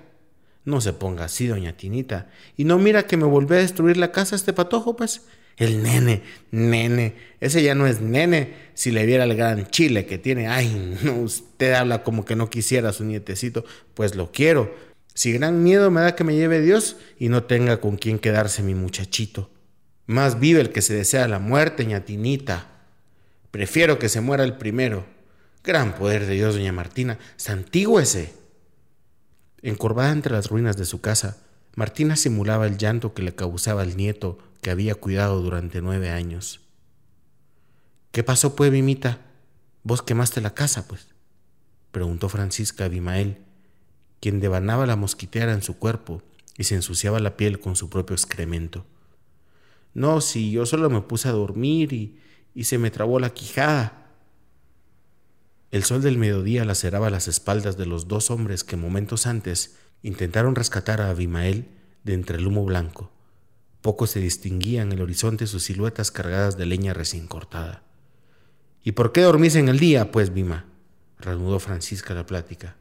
No 0.65 0.81
se 0.81 0.91
ponga 0.91 1.25
así, 1.25 1.47
doña 1.47 1.77
Tinita. 1.77 2.29
Y 2.57 2.65
no 2.65 2.77
mira 2.77 3.07
que 3.07 3.15
me 3.15 3.23
volvió 3.23 3.55
a 3.55 3.61
destruir 3.61 3.95
la 3.95 4.11
casa 4.11 4.35
este 4.35 4.51
patojo, 4.51 4.97
pues. 4.97 5.21
El 5.57 5.81
nene, 5.81 6.21
nene, 6.51 7.15
ese 7.39 7.63
ya 7.63 7.73
no 7.73 7.87
es 7.87 7.99
nene. 7.99 8.67
Si 8.75 8.91
le 8.91 9.07
viera 9.07 9.23
el 9.23 9.35
gran 9.35 9.67
chile 9.71 10.05
que 10.05 10.19
tiene, 10.19 10.47
ay, 10.47 10.97
no, 11.03 11.15
usted 11.15 11.73
habla 11.73 12.03
como 12.03 12.25
que 12.25 12.35
no 12.35 12.49
quisiera 12.49 12.89
a 12.89 12.93
su 12.93 13.03
nietecito, 13.03 13.65
pues 13.95 14.15
lo 14.15 14.31
quiero. 14.31 14.73
Si 15.15 15.33
gran 15.33 15.63
miedo 15.63 15.89
me 15.89 16.01
da 16.01 16.15
que 16.15 16.23
me 16.23 16.35
lleve 16.35 16.61
Dios 16.61 16.97
y 17.17 17.29
no 17.29 17.43
tenga 17.43 17.81
con 17.81 17.97
quién 17.97 18.19
quedarse 18.19 18.61
mi 18.61 18.75
muchachito. 18.75 19.49
Más 20.05 20.39
vive 20.39 20.61
el 20.61 20.69
que 20.69 20.83
se 20.83 20.93
desea 20.93 21.27
la 21.27 21.39
muerte, 21.39 21.85
ñatinita. 21.85 22.67
Prefiero 23.49 23.97
que 23.97 24.09
se 24.09 24.21
muera 24.21 24.43
el 24.43 24.57
primero. 24.57 25.05
Gran 25.63 25.95
poder 25.95 26.27
de 26.27 26.35
Dios, 26.35 26.53
doña 26.53 26.71
Martina, 26.71 27.17
santígüese. 27.35 28.31
Encorvada 29.63 30.11
entre 30.11 30.33
las 30.33 30.49
ruinas 30.49 30.77
de 30.77 30.85
su 30.85 31.01
casa, 31.01 31.37
Martina 31.77 32.15
simulaba 32.15 32.65
el 32.65 32.79
llanto 32.79 33.13
que 33.13 33.21
le 33.21 33.35
causaba 33.35 33.83
el 33.83 33.97
nieto 33.97 34.39
que 34.61 34.71
había 34.71 34.95
cuidado 34.95 35.43
durante 35.43 35.79
nueve 35.79 36.09
años. 36.09 36.61
¿Qué 38.11 38.23
pasó, 38.23 38.55
pues, 38.55 38.71
Vimita? 38.71 39.21
¿Vos 39.83 40.01
quemaste 40.01 40.41
la 40.41 40.55
casa, 40.55 40.87
pues? 40.87 41.09
preguntó 41.91 42.29
Francisca 42.29 42.85
Abimael, 42.85 43.43
quien 44.19 44.39
devanaba 44.39 44.87
la 44.87 44.95
mosquitera 44.95 45.53
en 45.53 45.61
su 45.61 45.77
cuerpo 45.77 46.23
y 46.57 46.63
se 46.63 46.73
ensuciaba 46.73 47.19
la 47.19 47.37
piel 47.37 47.59
con 47.59 47.75
su 47.75 47.91
propio 47.91 48.15
excremento. 48.15 48.83
No, 49.93 50.19
si 50.19 50.49
yo 50.49 50.65
solo 50.65 50.89
me 50.89 51.01
puse 51.01 51.27
a 51.27 51.33
dormir 51.33 51.93
y, 51.93 52.17
y 52.55 52.63
se 52.63 52.79
me 52.79 52.89
trabó 52.89 53.19
la 53.19 53.35
quijada. 53.35 54.15
El 55.69 55.83
sol 55.83 56.01
del 56.01 56.17
mediodía 56.17 56.65
laceraba 56.65 57.11
las 57.11 57.27
espaldas 57.27 57.77
de 57.77 57.85
los 57.85 58.07
dos 58.07 58.31
hombres 58.31 58.63
que 58.63 58.77
momentos 58.77 59.27
antes 59.27 59.75
Intentaron 60.03 60.55
rescatar 60.55 61.01
a 61.01 61.09
Abimael 61.09 61.67
de 62.03 62.13
entre 62.13 62.37
el 62.37 62.47
humo 62.47 62.65
blanco. 62.65 63.11
Poco 63.81 64.07
se 64.07 64.19
distinguía 64.19 64.81
en 64.81 64.91
el 64.91 65.01
horizonte 65.01 65.47
sus 65.47 65.63
siluetas 65.63 66.11
cargadas 66.11 66.57
de 66.57 66.65
leña 66.65 66.93
recién 66.93 67.27
cortada. 67.27 67.83
¿Y 68.83 68.93
por 68.93 69.11
qué 69.11 69.21
dormís 69.21 69.55
en 69.55 69.69
el 69.69 69.79
día, 69.79 70.11
pues, 70.11 70.33
Bima? 70.33 70.65
reanudó 71.19 71.59
Francisca 71.59 72.13
la 72.13 72.25
plática. 72.25 72.75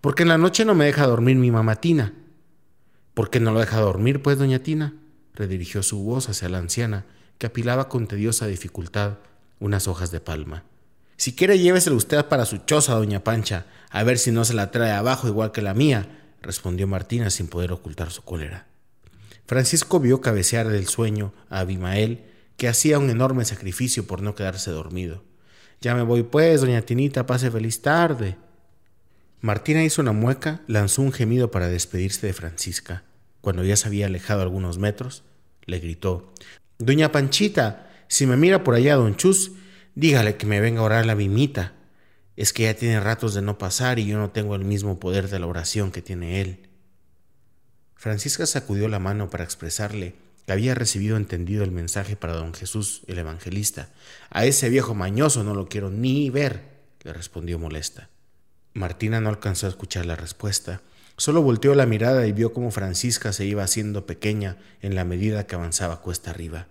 Porque 0.00 0.22
en 0.22 0.30
la 0.30 0.38
noche 0.38 0.64
no 0.64 0.74
me 0.74 0.86
deja 0.86 1.06
dormir 1.06 1.36
mi 1.36 1.50
mamatina. 1.50 2.14
¿Por 3.14 3.30
qué 3.30 3.40
no 3.40 3.52
lo 3.52 3.60
deja 3.60 3.80
dormir, 3.80 4.22
pues, 4.22 4.38
doña 4.38 4.60
Tina? 4.60 4.94
redirigió 5.34 5.82
su 5.82 6.02
voz 6.02 6.28
hacia 6.28 6.48
la 6.48 6.58
anciana, 6.58 7.06
que 7.38 7.46
apilaba 7.46 7.88
con 7.88 8.06
tediosa 8.06 8.46
dificultad 8.46 9.18
unas 9.58 9.88
hojas 9.88 10.10
de 10.10 10.20
palma. 10.20 10.64
Si 11.16 11.34
quiere, 11.34 11.58
lléveselo 11.58 11.96
usted 11.96 12.24
para 12.26 12.46
su 12.46 12.58
choza, 12.58 12.94
doña 12.94 13.22
Pancha, 13.24 13.66
a 13.90 14.02
ver 14.02 14.18
si 14.18 14.32
no 14.32 14.44
se 14.44 14.54
la 14.54 14.70
trae 14.70 14.92
abajo 14.92 15.28
igual 15.28 15.52
que 15.52 15.62
la 15.62 15.74
mía, 15.74 16.21
respondió 16.42 16.86
Martina 16.86 17.30
sin 17.30 17.48
poder 17.48 17.72
ocultar 17.72 18.10
su 18.10 18.22
cólera. 18.22 18.66
Francisco 19.46 20.00
vio 20.00 20.20
cabecear 20.20 20.68
del 20.68 20.86
sueño 20.86 21.32
a 21.48 21.60
Abimael, 21.60 22.24
que 22.56 22.68
hacía 22.68 22.98
un 22.98 23.10
enorme 23.10 23.44
sacrificio 23.44 24.06
por 24.06 24.22
no 24.22 24.34
quedarse 24.34 24.70
dormido. 24.70 25.24
Ya 25.80 25.94
me 25.94 26.02
voy 26.02 26.22
pues, 26.22 26.60
doña 26.60 26.82
Tinita, 26.82 27.26
pase 27.26 27.50
feliz 27.50 27.82
tarde. 27.82 28.36
Martina 29.40 29.82
hizo 29.82 30.00
una 30.00 30.12
mueca, 30.12 30.62
lanzó 30.68 31.02
un 31.02 31.12
gemido 31.12 31.50
para 31.50 31.68
despedirse 31.68 32.26
de 32.26 32.32
Francisca. 32.32 33.02
Cuando 33.40 33.64
ya 33.64 33.76
se 33.76 33.88
había 33.88 34.06
alejado 34.06 34.42
algunos 34.42 34.78
metros, 34.78 35.24
le 35.66 35.80
gritó 35.80 36.32
Doña 36.78 37.10
Panchita, 37.10 37.90
si 38.06 38.26
me 38.26 38.36
mira 38.36 38.62
por 38.62 38.74
allá 38.74 38.94
don 38.94 39.16
Chus, 39.16 39.52
dígale 39.94 40.36
que 40.36 40.46
me 40.46 40.60
venga 40.60 40.80
a 40.80 40.84
orar 40.84 41.06
la 41.06 41.14
bimita. 41.14 41.72
Es 42.36 42.52
que 42.52 42.64
ya 42.64 42.74
tiene 42.74 43.00
ratos 43.00 43.34
de 43.34 43.42
no 43.42 43.58
pasar 43.58 43.98
y 43.98 44.06
yo 44.06 44.18
no 44.18 44.30
tengo 44.30 44.54
el 44.54 44.64
mismo 44.64 44.98
poder 44.98 45.28
de 45.28 45.38
la 45.38 45.46
oración 45.46 45.90
que 45.92 46.02
tiene 46.02 46.40
él. 46.40 46.68
Francisca 47.94 48.46
sacudió 48.46 48.88
la 48.88 48.98
mano 48.98 49.30
para 49.30 49.44
expresarle 49.44 50.14
que 50.46 50.52
había 50.52 50.74
recibido 50.74 51.16
entendido 51.16 51.62
el 51.62 51.70
mensaje 51.70 52.16
para 52.16 52.34
don 52.34 52.52
Jesús, 52.54 53.02
el 53.06 53.18
evangelista. 53.18 53.90
A 54.30 54.44
ese 54.44 54.68
viejo 54.70 54.94
mañoso 54.94 55.44
no 55.44 55.54
lo 55.54 55.68
quiero 55.68 55.90
ni 55.90 56.30
ver, 56.30 56.62
le 57.02 57.12
respondió 57.12 57.58
molesta. 57.58 58.08
Martina 58.74 59.20
no 59.20 59.28
alcanzó 59.28 59.66
a 59.66 59.70
escuchar 59.70 60.06
la 60.06 60.16
respuesta, 60.16 60.80
solo 61.16 61.42
volteó 61.42 61.74
la 61.74 61.86
mirada 61.86 62.26
y 62.26 62.32
vio 62.32 62.52
cómo 62.52 62.70
Francisca 62.70 63.32
se 63.32 63.44
iba 63.44 63.62
haciendo 63.62 64.06
pequeña 64.06 64.56
en 64.80 64.94
la 64.94 65.04
medida 65.04 65.46
que 65.46 65.54
avanzaba 65.54 66.00
cuesta 66.00 66.30
arriba. 66.30 66.68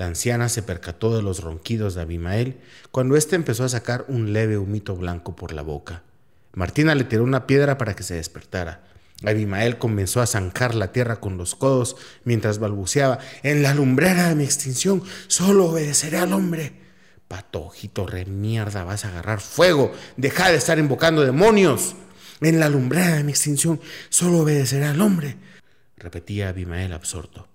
La 0.00 0.06
anciana 0.06 0.48
se 0.48 0.62
percató 0.62 1.14
de 1.14 1.20
los 1.20 1.42
ronquidos 1.42 1.94
de 1.94 2.00
Abimael 2.00 2.58
cuando 2.90 3.16
éste 3.16 3.36
empezó 3.36 3.64
a 3.64 3.68
sacar 3.68 4.06
un 4.08 4.32
leve 4.32 4.56
humito 4.56 4.96
blanco 4.96 5.36
por 5.36 5.52
la 5.52 5.60
boca. 5.60 6.04
Martina 6.54 6.94
le 6.94 7.04
tiró 7.04 7.22
una 7.22 7.46
piedra 7.46 7.76
para 7.76 7.94
que 7.94 8.02
se 8.02 8.14
despertara. 8.14 8.82
Abimael 9.26 9.76
comenzó 9.76 10.22
a 10.22 10.26
zanjar 10.26 10.74
la 10.74 10.90
tierra 10.90 11.20
con 11.20 11.36
los 11.36 11.54
codos 11.54 11.96
mientras 12.24 12.58
balbuceaba: 12.58 13.18
En 13.42 13.62
la 13.62 13.74
lumbrera 13.74 14.30
de 14.30 14.36
mi 14.36 14.44
extinción 14.44 15.02
solo 15.26 15.66
obedeceré 15.66 16.16
al 16.16 16.32
hombre. 16.32 16.72
Patojito 17.28 18.06
re 18.06 18.24
mierda, 18.24 18.84
vas 18.84 19.04
a 19.04 19.08
agarrar 19.08 19.42
fuego. 19.42 19.92
Deja 20.16 20.50
de 20.50 20.56
estar 20.56 20.78
invocando 20.78 21.20
demonios. 21.20 21.94
En 22.40 22.58
la 22.58 22.70
lumbrera 22.70 23.16
de 23.16 23.24
mi 23.24 23.32
extinción 23.32 23.78
solo 24.08 24.38
obedeceré 24.38 24.86
al 24.86 25.02
hombre, 25.02 25.36
repetía 25.98 26.48
Abimael 26.48 26.94
absorto. 26.94 27.49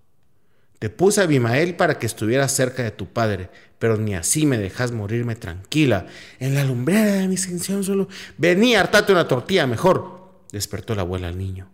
Te 0.80 0.90
puse 0.90 1.22
a 1.22 1.24
Abimael 1.24 1.76
para 1.76 2.00
que 2.00 2.06
estuvieras 2.06 2.56
cerca 2.56 2.84
de 2.84 2.92
tu 2.92 3.08
padre, 3.08 3.50
pero 3.80 3.98
ni 3.98 4.16
así 4.16 4.46
me 4.46 4.58
dejas 4.58 4.92
morirme 4.92 5.36
tranquila. 5.36 6.08
En 6.40 6.54
la 6.54 6.64
lumbrera 6.64 7.14
de 7.14 7.28
mi 7.28 7.36
extinción 7.36 7.84
solo. 7.84 8.08
Vení, 8.38 8.76
hartate 8.76 9.12
una 9.12 9.28
tortilla 9.28 9.68
mejor 9.68 10.26
despertó 10.56 10.96
la 10.96 11.02
abuela 11.02 11.28
al 11.28 11.38
niño. 11.38 11.70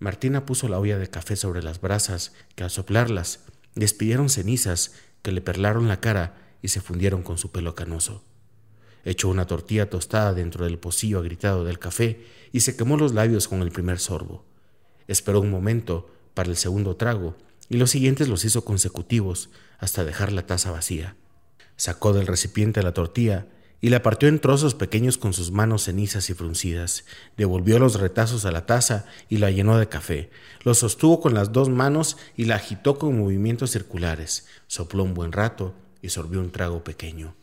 Martina 0.00 0.44
puso 0.44 0.68
la 0.68 0.80
olla 0.80 0.98
de 0.98 1.08
café 1.08 1.36
sobre 1.36 1.62
las 1.62 1.80
brasas, 1.80 2.32
que 2.56 2.64
al 2.64 2.70
soplarlas 2.70 3.44
despidieron 3.76 4.28
cenizas 4.30 4.94
que 5.22 5.30
le 5.30 5.40
perlaron 5.40 5.86
la 5.86 6.00
cara 6.00 6.34
y 6.60 6.68
se 6.68 6.80
fundieron 6.80 7.22
con 7.22 7.38
su 7.38 7.52
pelo 7.52 7.76
canoso. 7.76 8.24
Echó 9.04 9.28
una 9.28 9.46
tortilla 9.46 9.88
tostada 9.88 10.34
dentro 10.34 10.64
del 10.64 10.80
pocillo 10.80 11.20
agritado 11.20 11.64
del 11.64 11.78
café 11.78 12.26
y 12.50 12.60
se 12.62 12.76
quemó 12.76 12.96
los 12.96 13.14
labios 13.14 13.46
con 13.46 13.62
el 13.62 13.70
primer 13.70 14.00
sorbo. 14.00 14.44
Esperó 15.06 15.40
un 15.40 15.50
momento 15.52 16.10
para 16.34 16.48
el 16.48 16.56
segundo 16.56 16.96
trago 16.96 17.36
y 17.72 17.78
los 17.78 17.90
siguientes 17.90 18.28
los 18.28 18.44
hizo 18.44 18.66
consecutivos 18.66 19.48
hasta 19.78 20.04
dejar 20.04 20.30
la 20.30 20.46
taza 20.46 20.70
vacía. 20.70 21.16
Sacó 21.76 22.12
del 22.12 22.26
recipiente 22.26 22.82
la 22.82 22.92
tortilla 22.92 23.46
y 23.80 23.88
la 23.88 24.02
partió 24.02 24.28
en 24.28 24.40
trozos 24.40 24.74
pequeños 24.74 25.16
con 25.16 25.32
sus 25.32 25.52
manos 25.52 25.84
cenizas 25.84 26.28
y 26.28 26.34
fruncidas. 26.34 27.06
Devolvió 27.38 27.78
los 27.78 27.98
retazos 27.98 28.44
a 28.44 28.52
la 28.52 28.66
taza 28.66 29.06
y 29.30 29.38
la 29.38 29.50
llenó 29.50 29.78
de 29.78 29.88
café. 29.88 30.28
Lo 30.64 30.74
sostuvo 30.74 31.22
con 31.22 31.32
las 31.32 31.52
dos 31.52 31.70
manos 31.70 32.18
y 32.36 32.44
la 32.44 32.56
agitó 32.56 32.98
con 32.98 33.18
movimientos 33.18 33.70
circulares. 33.70 34.46
Sopló 34.66 35.02
un 35.02 35.14
buen 35.14 35.32
rato 35.32 35.74
y 36.02 36.10
sorbió 36.10 36.40
un 36.40 36.52
trago 36.52 36.84
pequeño. 36.84 37.34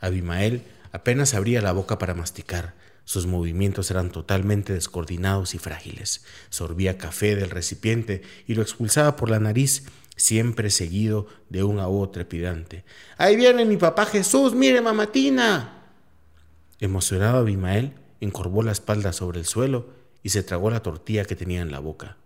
Abimael 0.00 0.64
apenas 0.92 1.32
abría 1.32 1.62
la 1.62 1.72
boca 1.72 1.98
para 1.98 2.12
masticar. 2.12 2.74
Sus 3.04 3.26
movimientos 3.26 3.90
eran 3.90 4.10
totalmente 4.10 4.72
descoordinados 4.72 5.54
y 5.54 5.58
frágiles. 5.58 6.24
Sorbía 6.50 6.98
café 6.98 7.36
del 7.36 7.50
recipiente 7.50 8.22
y 8.46 8.54
lo 8.54 8.62
expulsaba 8.62 9.16
por 9.16 9.30
la 9.30 9.40
nariz 9.40 9.84
siempre 10.16 10.70
seguido 10.70 11.26
de 11.48 11.64
un 11.64 11.78
ahogo 11.78 12.10
trepidante. 12.10 12.84
Ahí 13.18 13.36
viene 13.36 13.64
mi 13.64 13.76
papá 13.76 14.06
Jesús, 14.06 14.54
mire 14.54 14.80
mamatina. 14.80 15.82
Emocionado 16.80 17.38
Abimael 17.38 17.92
encorvó 18.20 18.62
la 18.62 18.72
espalda 18.72 19.12
sobre 19.12 19.40
el 19.40 19.46
suelo 19.46 19.88
y 20.22 20.28
se 20.28 20.42
tragó 20.42 20.70
la 20.70 20.82
tortilla 20.82 21.24
que 21.24 21.36
tenía 21.36 21.60
en 21.60 21.72
la 21.72 21.80
boca. 21.80 22.16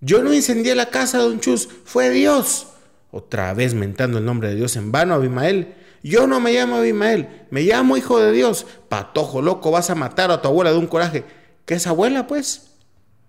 Yo 0.00 0.22
no 0.22 0.32
incendié 0.32 0.74
la 0.74 0.90
casa, 0.90 1.18
don 1.18 1.40
Chus, 1.40 1.68
fue 1.84 2.10
Dios. 2.10 2.68
Otra 3.10 3.52
vez 3.54 3.74
mentando 3.74 4.18
el 4.18 4.24
nombre 4.24 4.50
de 4.50 4.56
Dios 4.56 4.76
en 4.76 4.92
vano, 4.92 5.14
Abimael. 5.14 5.74
Yo 6.02 6.26
no 6.26 6.40
me 6.40 6.52
llamo 6.52 6.76
Abimael, 6.76 7.46
me 7.50 7.62
llamo 7.62 7.96
hijo 7.96 8.18
de 8.18 8.32
Dios. 8.32 8.66
Patojo 8.88 9.42
loco, 9.42 9.70
vas 9.70 9.90
a 9.90 9.94
matar 9.94 10.30
a 10.30 10.40
tu 10.40 10.48
abuela 10.48 10.72
de 10.72 10.78
un 10.78 10.86
coraje. 10.86 11.24
¿Qué 11.64 11.74
es 11.74 11.86
abuela, 11.86 12.26
pues? 12.26 12.70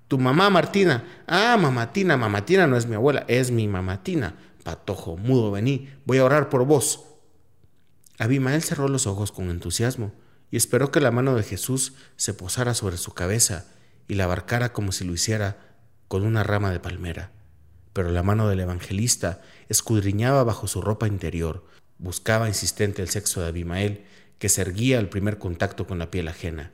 Tu 0.08 0.18
mamá 0.18 0.50
Martina. 0.50 1.04
Ah, 1.28 1.58
mamatina, 1.60 2.18
mamatina 2.18 2.68
no 2.68 2.78
es 2.78 2.86
mi 2.86 2.96
abuela, 2.96 3.26
es 3.28 3.52
mi 3.52 3.68
mamatina. 3.68 4.36
Patojo, 4.64 5.18
mudo, 5.18 5.52
vení, 5.52 5.90
voy 6.06 6.20
a 6.20 6.26
orar 6.26 6.50
por 6.50 6.66
vos. 6.66 7.06
Abimael 8.20 8.64
cerró 8.64 8.88
los 8.88 9.08
ojos 9.08 9.32
con 9.32 9.50
entusiasmo 9.50 10.12
y 10.50 10.58
esperó 10.58 10.92
que 10.92 11.02
la 11.02 11.12
mano 11.12 11.36
de 11.36 11.44
Jesús 11.44 11.94
se 12.16 12.34
posara 12.34 12.74
sobre 12.74 12.98
su 12.98 13.14
cabeza 13.14 13.66
y 14.08 14.16
la 14.16 14.24
abarcara 14.24 14.74
como 14.74 14.92
si 14.92 15.06
lo 15.06 15.14
hiciera 15.14 15.58
con 16.08 16.26
una 16.26 16.44
rama 16.44 16.72
de 16.72 16.80
palmera. 16.80 17.32
Pero 17.94 18.12
la 18.12 18.24
mano 18.24 18.48
del 18.48 18.60
evangelista 18.60 19.42
escudriñaba 19.70 20.44
bajo 20.44 20.68
su 20.68 20.82
ropa 20.82 21.08
interior, 21.08 21.66
buscaba 22.00 22.48
insistente 22.48 23.02
el 23.02 23.10
sexo 23.10 23.42
de 23.42 23.48
Abimael, 23.48 24.06
que 24.40 24.50
se 24.50 24.62
erguía 24.62 25.00
al 25.00 25.10
primer 25.10 25.38
contacto 25.38 25.88
con 25.88 26.00
la 26.00 26.12
piel 26.12 26.28
ajena. 26.28 26.72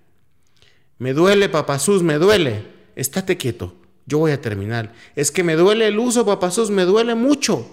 Me 0.98 1.14
duele, 1.14 1.50
papazús, 1.50 2.04
me 2.04 2.16
duele 2.16 2.84
estate 2.96 3.38
quieto, 3.38 3.76
yo 4.06 4.20
voy 4.20 4.32
a 4.32 4.42
terminar. 4.42 4.94
Es 5.16 5.32
que 5.32 5.44
me 5.44 5.56
duele 5.56 5.88
el 5.88 6.00
uso, 6.00 6.26
papazos, 6.26 6.70
me 6.70 6.86
duele 6.86 7.16
mucho. 7.16 7.68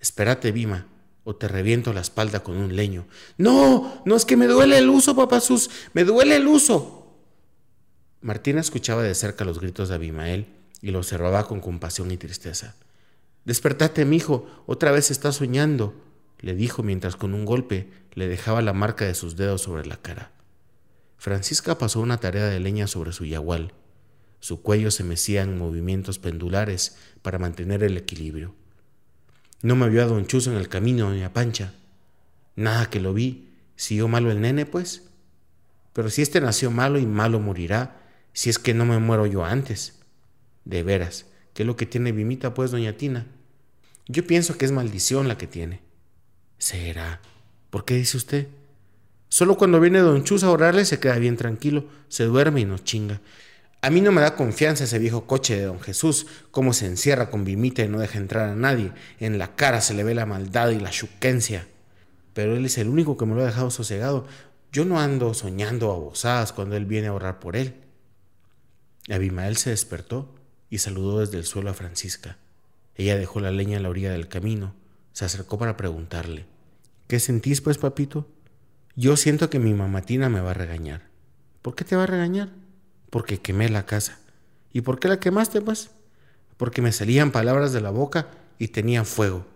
Espérate, 0.00 0.52
Bima, 0.52 0.86
o 1.24 1.36
te 1.36 1.48
reviento 1.48 1.92
la 1.92 2.00
espalda 2.00 2.42
con 2.42 2.56
un 2.56 2.76
leño. 2.76 3.06
No, 3.38 4.02
no 4.04 4.16
es 4.16 4.24
que 4.24 4.36
me 4.36 4.46
duele 4.46 4.78
el 4.78 4.88
uso, 4.88 5.16
papazos, 5.16 5.70
me 5.92 6.04
duele 6.04 6.36
el 6.36 6.46
uso. 6.46 7.00
Martina 8.20 8.60
escuchaba 8.60 9.02
de 9.02 9.14
cerca 9.14 9.44
los 9.44 9.60
gritos 9.60 9.88
de 9.88 9.96
Abimael 9.96 10.46
y 10.80 10.90
lo 10.90 10.98
observaba 10.98 11.46
con 11.46 11.60
compasión 11.60 12.10
y 12.10 12.16
tristeza. 12.16 12.74
Despertate, 13.44 14.04
mijo, 14.06 14.46
otra 14.66 14.92
vez 14.92 15.10
estás 15.10 15.36
soñando, 15.36 15.94
le 16.44 16.54
dijo 16.54 16.82
mientras 16.82 17.16
con 17.16 17.34
un 17.34 17.44
golpe 17.44 17.90
le 18.12 18.28
dejaba 18.28 18.62
la 18.62 18.72
marca 18.72 19.04
de 19.04 19.14
sus 19.14 19.36
dedos 19.36 19.62
sobre 19.62 19.86
la 19.86 19.96
cara. 19.96 20.32
Francisca 21.18 21.78
pasó 21.78 22.00
una 22.00 22.18
tarea 22.18 22.46
de 22.46 22.60
leña 22.60 22.86
sobre 22.86 23.12
su 23.12 23.24
yagual 23.24 23.72
su 24.44 24.60
cuello 24.60 24.90
se 24.90 25.04
mecía 25.04 25.40
en 25.40 25.56
movimientos 25.56 26.18
pendulares 26.18 26.98
para 27.22 27.38
mantener 27.38 27.82
el 27.82 27.96
equilibrio. 27.96 28.54
No 29.62 29.74
me 29.74 29.88
vio 29.88 30.02
a 30.02 30.04
don 30.04 30.26
Chuzo 30.26 30.50
en 30.50 30.58
el 30.58 30.68
camino 30.68 31.10
ni 31.14 31.22
a 31.22 31.32
Pancha. 31.32 31.72
Nada 32.54 32.90
que 32.90 33.00
lo 33.00 33.14
vi. 33.14 33.54
¿Siguió 33.74 34.06
malo 34.06 34.30
el 34.30 34.42
nene, 34.42 34.66
pues? 34.66 35.08
Pero 35.94 36.10
si 36.10 36.20
este 36.20 36.42
nació 36.42 36.70
malo 36.70 36.98
y 36.98 37.06
malo 37.06 37.40
morirá, 37.40 38.02
si 38.34 38.50
es 38.50 38.58
que 38.58 38.74
no 38.74 38.84
me 38.84 38.98
muero 38.98 39.24
yo 39.24 39.46
antes. 39.46 40.00
De 40.66 40.82
veras, 40.82 41.24
¿qué 41.54 41.62
es 41.62 41.66
lo 41.66 41.76
que 41.76 41.86
tiene 41.86 42.12
Vimita, 42.12 42.52
pues, 42.52 42.70
doña 42.70 42.98
Tina? 42.98 43.26
Yo 44.08 44.26
pienso 44.26 44.58
que 44.58 44.66
es 44.66 44.72
maldición 44.72 45.26
la 45.26 45.38
que 45.38 45.46
tiene. 45.46 45.80
Será. 46.58 47.20
¿Por 47.70 47.84
qué 47.84 47.94
dice 47.94 48.16
usted? 48.16 48.48
Solo 49.28 49.56
cuando 49.56 49.80
viene 49.80 49.98
don 49.98 50.22
Chus 50.24 50.44
a 50.44 50.50
orarle 50.50 50.84
se 50.84 51.00
queda 51.00 51.18
bien 51.18 51.36
tranquilo, 51.36 51.86
se 52.08 52.24
duerme 52.24 52.60
y 52.60 52.64
nos 52.64 52.84
chinga. 52.84 53.20
A 53.82 53.90
mí 53.90 54.00
no 54.00 54.12
me 54.12 54.22
da 54.22 54.34
confianza 54.34 54.84
ese 54.84 54.98
viejo 54.98 55.26
coche 55.26 55.56
de 55.56 55.64
don 55.64 55.80
Jesús, 55.80 56.26
cómo 56.50 56.72
se 56.72 56.86
encierra 56.86 57.28
con 57.28 57.44
Vimita 57.44 57.82
y 57.82 57.88
no 57.88 57.98
deja 57.98 58.18
entrar 58.18 58.48
a 58.48 58.54
nadie. 58.54 58.92
En 59.20 59.36
la 59.36 59.56
cara 59.56 59.80
se 59.80 59.92
le 59.92 60.04
ve 60.04 60.14
la 60.14 60.24
maldad 60.24 60.70
y 60.70 60.80
la 60.80 60.90
chuquencia. 60.90 61.66
Pero 62.32 62.56
él 62.56 62.64
es 62.64 62.78
el 62.78 62.88
único 62.88 63.16
que 63.16 63.26
me 63.26 63.34
lo 63.34 63.42
ha 63.42 63.46
dejado 63.46 63.70
sosegado. 63.70 64.26
Yo 64.72 64.84
no 64.84 65.00
ando 65.00 65.34
soñando 65.34 65.92
a 65.92 65.96
bozadas 65.96 66.52
cuando 66.52 66.76
él 66.76 66.86
viene 66.86 67.08
a 67.08 67.12
orar 67.12 67.40
por 67.40 67.56
él. 67.56 67.74
Abimael 69.10 69.56
se 69.56 69.70
despertó 69.70 70.34
y 70.70 70.78
saludó 70.78 71.20
desde 71.20 71.36
el 71.36 71.44
suelo 71.44 71.70
a 71.70 71.74
Francisca. 71.74 72.38
Ella 72.94 73.16
dejó 73.16 73.40
la 73.40 73.50
leña 73.50 73.76
en 73.76 73.82
la 73.82 73.90
orilla 73.90 74.12
del 74.12 74.28
camino, 74.28 74.74
se 75.14 75.24
acercó 75.24 75.58
para 75.58 75.78
preguntarle, 75.78 76.44
¿Qué 77.06 77.20
sentís, 77.20 77.60
pues, 77.60 77.78
papito? 77.78 78.26
Yo 78.96 79.16
siento 79.16 79.50
que 79.50 79.58
mi 79.58 79.74
mamatina 79.74 80.28
me 80.28 80.40
va 80.40 80.52
a 80.52 80.54
regañar. 80.54 81.08
¿Por 81.60 81.74
qué 81.74 81.84
te 81.84 81.96
va 81.96 82.04
a 82.04 82.06
regañar? 82.06 82.50
Porque 83.10 83.40
quemé 83.40 83.68
la 83.68 83.84
casa. 83.84 84.18
¿Y 84.72 84.80
por 84.80 84.98
qué 84.98 85.08
la 85.08 85.20
quemaste, 85.20 85.60
pues? 85.60 85.90
Porque 86.56 86.80
me 86.80 86.92
salían 86.92 87.30
palabras 87.30 87.72
de 87.72 87.82
la 87.82 87.90
boca 87.90 88.28
y 88.58 88.68
tenían 88.68 89.04
fuego. 89.04 89.46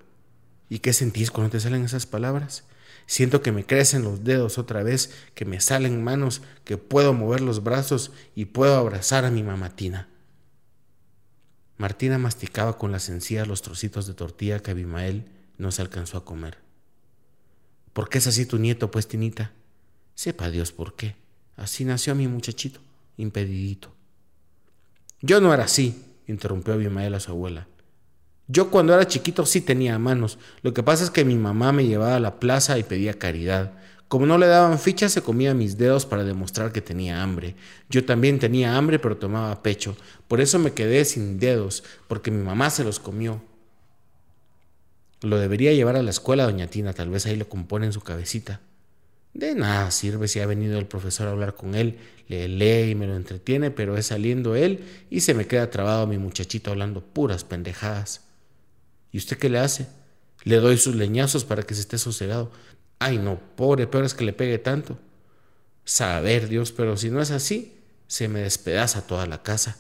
¿Y 0.69 0.81
qué 0.81 0.93
sentís 0.93 1.31
cuando 1.31 1.51
te 1.51 1.61
salen 1.61 1.85
esas 1.85 2.05
palabras? 2.05 2.65
Siento 3.07 3.41
que 3.41 3.53
me 3.53 3.65
crecen 3.65 4.03
los 4.03 4.25
dedos 4.25 4.59
otra 4.59 4.83
vez, 4.83 5.15
que 5.35 5.47
me 5.47 5.61
salen 5.61 6.05
manos, 6.05 6.43
que 6.65 6.77
puedo 6.77 7.15
mover 7.15 7.41
los 7.41 7.65
brazos 7.65 8.13
y 8.35 8.47
puedo 8.47 8.77
abrazar 8.77 9.25
a 9.25 9.31
mi 9.31 9.43
mamatina. 9.43 10.09
Martina 11.79 12.19
masticaba 12.19 12.77
con 12.77 12.93
las 12.93 13.09
encías 13.09 13.49
los 13.49 13.63
trocitos 13.63 14.07
de 14.07 14.15
tortilla 14.15 14.61
que 14.61 14.73
Abimael 14.73 15.38
no 15.59 15.71
se 15.71 15.83
alcanzó 15.83 16.17
a 16.17 16.25
comer. 16.25 16.59
¿Por 17.93 18.09
qué 18.09 18.19
es 18.19 18.27
así 18.27 18.47
tu 18.47 18.59
nieto, 18.59 18.91
pues, 18.91 19.09
Tinita? 19.09 19.53
Sepa 20.15 20.51
Dios 20.51 20.73
por 20.73 20.95
qué. 20.95 21.17
Así 21.57 21.85
nació 21.85 22.15
mi 22.15 22.29
muchachito, 22.29 22.81
impedidito. 23.17 23.93
Yo 25.21 25.41
no 25.41 25.53
era 25.53 25.65
así, 25.65 26.05
interrumpió 26.29 26.75
Abimael 26.75 27.15
a 27.15 27.21
su 27.21 27.33
abuela. 27.33 27.67
Yo 28.47 28.71
cuando 28.71 28.95
era 28.95 29.07
chiquito 29.07 29.45
sí 29.45 29.61
tenía 29.61 29.99
manos. 29.99 30.39
Lo 30.63 30.73
que 30.73 30.83
pasa 30.83 31.05
es 31.05 31.11
que 31.11 31.25
mi 31.25 31.35
mamá 31.35 31.73
me 31.73 31.87
llevaba 31.87 32.17
a 32.17 32.21
la 32.21 32.41
plaza 32.41 32.79
y 32.79 32.83
pedía 32.83 33.19
caridad. 33.19 33.73
Como 34.09 34.25
no 34.25 34.39
le 34.39 34.47
daban 34.47 34.79
fichas, 34.79 35.13
se 35.13 35.21
comía 35.21 35.53
mis 35.53 35.77
dedos 35.77 36.07
para 36.07 36.25
demostrar 36.25 36.73
que 36.73 36.81
tenía 36.81 37.23
hambre. 37.23 37.57
Yo 37.91 38.07
también 38.07 38.39
tenía 38.39 38.77
hambre, 38.77 38.99
pero 38.99 39.19
tomaba 39.19 39.63
pecho. 39.63 39.97
Por 40.29 40.41
eso 40.41 40.59
me 40.59 40.73
quedé 40.73 41.05
sin 41.05 41.39
dedos, 41.39 41.85
porque 42.07 42.31
mi 42.31 42.43
mamá 42.43 42.71
se 42.71 42.85
los 42.85 42.99
comió. 42.99 43.43
Lo 45.23 45.39
debería 45.39 45.73
llevar 45.73 45.97
a 45.97 46.03
la 46.03 46.11
escuela, 46.11 46.45
doña 46.45 46.69
Tina, 46.69 46.93
tal 46.93 47.11
vez 47.11 47.27
ahí 47.27 47.37
lo 47.37 47.49
compone 47.49 47.87
en 47.87 47.93
su 47.93 48.01
cabecita. 48.01 48.61
De 49.35 49.55
nada 49.55 49.91
sirve 49.91 50.29
si 50.29 50.41
ha 50.41 50.47
venido 50.47 50.79
el 50.79 50.87
profesor 50.87 51.29
a 51.29 51.33
hablar 51.33 51.55
con 51.55 51.75
él, 51.75 51.99
le 52.29 52.49
lee 52.49 52.91
y 52.91 52.95
me 52.95 53.07
lo 53.07 53.15
entretiene, 53.15 53.71
pero 53.71 53.97
es 53.97 54.07
saliendo 54.07 54.57
él 54.57 54.85
y 55.11 55.21
se 55.21 55.35
me 55.35 55.47
queda 55.47 55.71
trabado 55.71 56.07
mi 56.07 56.19
muchachito 56.19 56.71
hablando 56.71 57.03
puras 57.03 57.45
pendejadas. 57.45 58.23
¿Y 59.13 59.19
usted 59.19 59.39
qué 59.39 59.49
le 59.49 59.59
hace? 59.59 59.87
Le 60.45 60.57
doy 60.57 60.77
sus 60.77 60.95
leñazos 60.95 61.45
para 61.45 61.63
que 61.63 61.75
se 61.75 61.81
esté 61.81 61.99
sosegado. 61.99 62.51
Ay, 62.99 63.19
no, 63.19 63.41
pobre, 63.57 63.87
peor 63.87 64.05
es 64.05 64.15
que 64.15 64.25
le 64.25 64.33
pegue 64.33 64.59
tanto. 64.59 64.99
Saber, 65.85 66.49
Dios, 66.49 66.73
pero 66.73 66.97
si 66.97 67.11
no 67.11 67.21
es 67.21 67.31
así, 67.31 67.75
se 68.07 68.29
me 68.29 68.41
despedaza 68.41 69.07
toda 69.07 69.27
la 69.27 69.43
casa. 69.43 69.79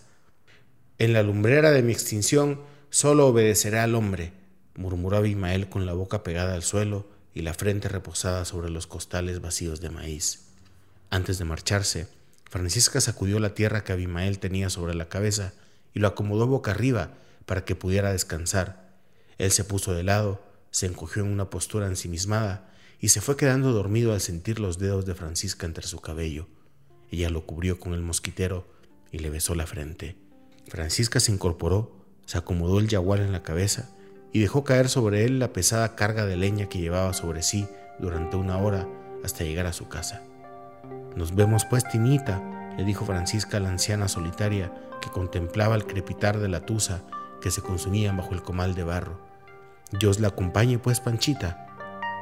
En 0.98 1.12
la 1.12 1.22
lumbrera 1.22 1.70
de 1.70 1.82
mi 1.82 1.92
extinción 1.92 2.60
solo 2.90 3.28
obedecerá 3.28 3.84
al 3.84 3.94
hombre, 3.94 4.32
murmuró 4.78 5.18
Abimael 5.18 5.68
con 5.68 5.84
la 5.84 5.92
boca 5.92 6.22
pegada 6.22 6.54
al 6.54 6.62
suelo 6.62 7.06
y 7.34 7.42
la 7.42 7.52
frente 7.52 7.88
reposada 7.88 8.46
sobre 8.46 8.70
los 8.70 8.86
costales 8.86 9.42
vacíos 9.42 9.82
de 9.82 9.90
maíz. 9.90 10.46
Antes 11.10 11.36
de 11.38 11.44
marcharse, 11.44 12.08
Francisca 12.48 13.02
sacudió 13.02 13.38
la 13.38 13.52
tierra 13.52 13.84
que 13.84 13.92
Abimael 13.92 14.38
tenía 14.38 14.70
sobre 14.70 14.94
la 14.94 15.10
cabeza 15.10 15.52
y 15.92 16.00
lo 16.00 16.08
acomodó 16.08 16.46
boca 16.46 16.70
arriba 16.70 17.10
para 17.44 17.66
que 17.66 17.74
pudiera 17.74 18.12
descansar 18.12 18.88
él 19.38 19.52
se 19.52 19.64
puso 19.64 19.94
de 19.94 20.02
lado, 20.02 20.42
se 20.72 20.86
encogió 20.86 21.22
en 21.22 21.32
una 21.32 21.48
postura 21.48 21.86
ensimismada 21.86 22.68
y 23.00 23.08
se 23.08 23.20
fue 23.20 23.36
quedando 23.36 23.72
dormido 23.72 24.12
al 24.12 24.20
sentir 24.20 24.58
los 24.58 24.78
dedos 24.78 25.06
de 25.06 25.14
Francisca 25.14 25.64
entre 25.64 25.86
su 25.86 26.00
cabello. 26.00 26.48
Ella 27.10 27.30
lo 27.30 27.46
cubrió 27.46 27.78
con 27.78 27.94
el 27.94 28.02
mosquitero 28.02 28.66
y 29.12 29.20
le 29.20 29.30
besó 29.30 29.54
la 29.54 29.66
frente. 29.66 30.16
Francisca 30.66 31.20
se 31.20 31.32
incorporó, 31.32 32.04
se 32.26 32.36
acomodó 32.36 32.80
el 32.80 32.88
yagual 32.88 33.20
en 33.20 33.32
la 33.32 33.44
cabeza 33.44 33.94
y 34.32 34.40
dejó 34.40 34.64
caer 34.64 34.88
sobre 34.88 35.24
él 35.24 35.38
la 35.38 35.52
pesada 35.52 35.94
carga 35.94 36.26
de 36.26 36.36
leña 36.36 36.68
que 36.68 36.78
llevaba 36.78 37.12
sobre 37.12 37.42
sí 37.42 37.66
durante 37.98 38.36
una 38.36 38.58
hora 38.58 38.86
hasta 39.24 39.44
llegar 39.44 39.66
a 39.66 39.72
su 39.72 39.88
casa. 39.88 40.22
Nos 41.16 41.34
vemos 41.34 41.64
pues, 41.64 41.88
Tinita, 41.88 42.74
le 42.76 42.84
dijo 42.84 43.04
Francisca 43.04 43.56
a 43.56 43.60
la 43.60 43.70
anciana 43.70 44.08
solitaria 44.08 44.72
que 45.00 45.10
contemplaba 45.10 45.74
el 45.74 45.86
crepitar 45.86 46.38
de 46.38 46.48
la 46.48 46.60
tusa 46.60 47.02
que 47.40 47.50
se 47.50 47.62
consumía 47.62 48.12
bajo 48.12 48.34
el 48.34 48.42
comal 48.42 48.74
de 48.74 48.84
barro. 48.84 49.18
Dios 49.98 50.20
la 50.20 50.28
acompañe, 50.28 50.78
pues, 50.78 51.00
Panchita. 51.00 51.66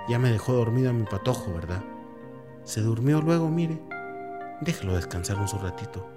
Ya 0.08 0.18
me 0.18 0.30
dejó 0.30 0.52
dormido 0.52 0.90
a 0.90 0.92
mi 0.92 1.04
patojo, 1.04 1.52
¿verdad? 1.52 1.82
Se 2.64 2.80
durmió 2.80 3.20
luego, 3.20 3.48
mire. 3.48 3.80
Déjelo 4.60 4.94
descansar 4.94 5.38
un 5.38 5.48
su 5.48 5.58
ratito. 5.58 6.08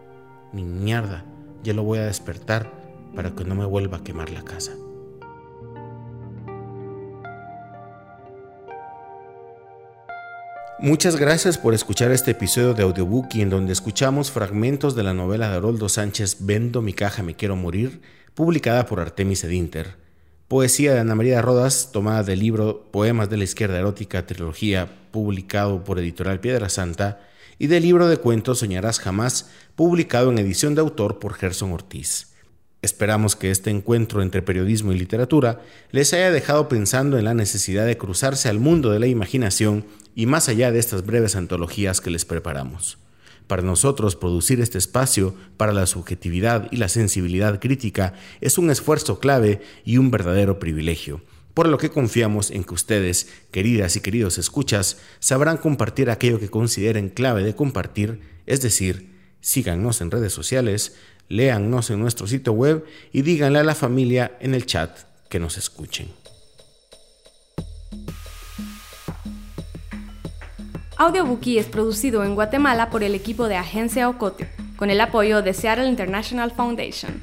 Ni 0.53 0.63
mierda, 0.63 1.25
ya 1.63 1.73
lo 1.73 1.83
voy 1.83 1.99
a 1.99 2.05
despertar 2.05 2.71
para 3.15 3.31
que 3.31 3.43
no 3.43 3.55
me 3.55 3.65
vuelva 3.65 3.97
a 3.97 4.03
quemar 4.03 4.29
la 4.29 4.43
casa. 4.43 4.73
Muchas 10.81 11.17
gracias 11.17 11.57
por 11.57 11.73
escuchar 11.73 12.09
este 12.11 12.31
episodio 12.31 12.73
de 12.73 12.83
Audiobookie 12.83 13.41
en 13.41 13.49
donde 13.49 13.73
escuchamos 13.73 14.31
fragmentos 14.31 14.95
de 14.95 15.03
la 15.03 15.13
novela 15.13 15.49
de 15.49 15.57
Haroldo 15.57 15.89
Sánchez 15.89 16.37
Vendo 16.39 16.81
mi 16.81 16.93
caja, 16.93 17.21
me 17.21 17.35
quiero 17.35 17.57
morir, 17.57 18.01
publicada 18.33 18.85
por 18.85 19.01
Artemis 19.01 19.43
Edinter. 19.43 19.97
Poesía 20.47 20.93
de 20.93 21.01
Ana 21.01 21.15
María 21.15 21.41
Rodas, 21.41 21.89
tomada 21.91 22.23
del 22.23 22.39
libro 22.39 22.87
Poemas 22.91 23.29
de 23.29 23.35
la 23.35 23.43
Izquierda 23.43 23.77
Erótica, 23.77 24.25
trilogía, 24.25 24.89
publicado 25.11 25.83
por 25.83 25.99
Editorial 25.99 26.39
Piedra 26.39 26.69
Santa, 26.69 27.27
y 27.57 27.67
del 27.67 27.83
libro 27.83 28.07
de 28.07 28.15
cuentos 28.15 28.59
Soñarás 28.59 28.99
Jamás, 28.99 29.49
publicado 29.75 30.31
en 30.31 30.37
edición 30.37 30.75
de 30.75 30.81
autor 30.81 31.19
por 31.19 31.33
Gerson 31.33 31.73
Ortiz. 31.73 32.35
Esperamos 32.81 33.35
que 33.35 33.51
este 33.51 33.69
encuentro 33.69 34.21
entre 34.21 34.41
periodismo 34.41 34.93
y 34.93 34.99
literatura 34.99 35.61
les 35.91 36.13
haya 36.13 36.31
dejado 36.31 36.69
pensando 36.69 37.17
en 37.17 37.25
la 37.25 37.33
necesidad 37.33 37.85
de 37.85 37.97
cruzarse 37.97 38.47
al 38.47 38.59
mundo 38.59 38.91
de 38.91 38.99
la 38.99 39.07
imaginación 39.07 39.85
y 40.15 40.27
más 40.27 40.47
allá 40.47 40.71
de 40.71 40.79
estas 40.79 41.05
breves 41.05 41.35
antologías 41.35 41.99
que 41.99 42.09
les 42.09 42.23
preparamos. 42.23 42.97
Para 43.47 43.63
nosotros, 43.63 44.15
producir 44.15 44.61
este 44.61 44.77
espacio 44.77 45.35
para 45.57 45.73
la 45.73 45.87
subjetividad 45.87 46.69
y 46.71 46.77
la 46.77 46.87
sensibilidad 46.87 47.59
crítica 47.59 48.13
es 48.39 48.57
un 48.57 48.69
esfuerzo 48.69 49.19
clave 49.19 49.61
y 49.83 49.97
un 49.97 50.11
verdadero 50.11 50.59
privilegio, 50.59 51.21
por 51.53 51.67
lo 51.67 51.77
que 51.79 51.89
confiamos 51.89 52.51
en 52.51 52.63
que 52.63 52.75
ustedes, 52.75 53.27
queridas 53.51 53.95
y 53.97 54.01
queridos 54.01 54.37
escuchas, 54.37 54.99
sabrán 55.19 55.57
compartir 55.57 56.09
aquello 56.09 56.39
que 56.39 56.49
consideren 56.49 57.09
clave 57.09 57.43
de 57.43 57.55
compartir, 57.55 58.21
es 58.45 58.61
decir, 58.61 59.09
síganos 59.41 60.01
en 60.01 60.11
redes 60.11 60.33
sociales, 60.33 60.95
léannos 61.29 61.89
en 61.91 61.99
nuestro 61.99 62.27
sitio 62.27 62.53
web 62.53 62.83
y 63.13 63.21
díganle 63.21 63.59
a 63.59 63.63
la 63.63 63.75
familia 63.75 64.33
en 64.41 64.53
el 64.53 64.65
chat 64.65 64.89
que 65.29 65.39
nos 65.39 65.57
escuchen. 65.57 66.09
Audiobookie 70.97 71.59
es 71.59 71.67
producido 71.67 72.25
en 72.25 72.35
Guatemala 72.35 72.89
por 72.89 73.03
el 73.03 73.15
equipo 73.15 73.47
de 73.47 73.55
Agencia 73.55 74.09
Ocote, 74.09 74.49
con 74.75 74.89
el 74.89 74.99
apoyo 74.99 75.41
de 75.41 75.53
Seattle 75.53 75.87
International 75.87 76.51
Foundation. 76.51 77.21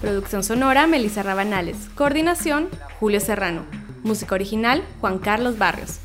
Producción 0.00 0.42
sonora, 0.42 0.86
Melissa 0.86 1.22
Rabanales. 1.22 1.76
Coordinación, 1.94 2.70
Julio 2.98 3.20
Serrano. 3.20 3.66
Música 4.02 4.34
original, 4.34 4.82
Juan 5.00 5.18
Carlos 5.18 5.58
Barrios. 5.58 6.00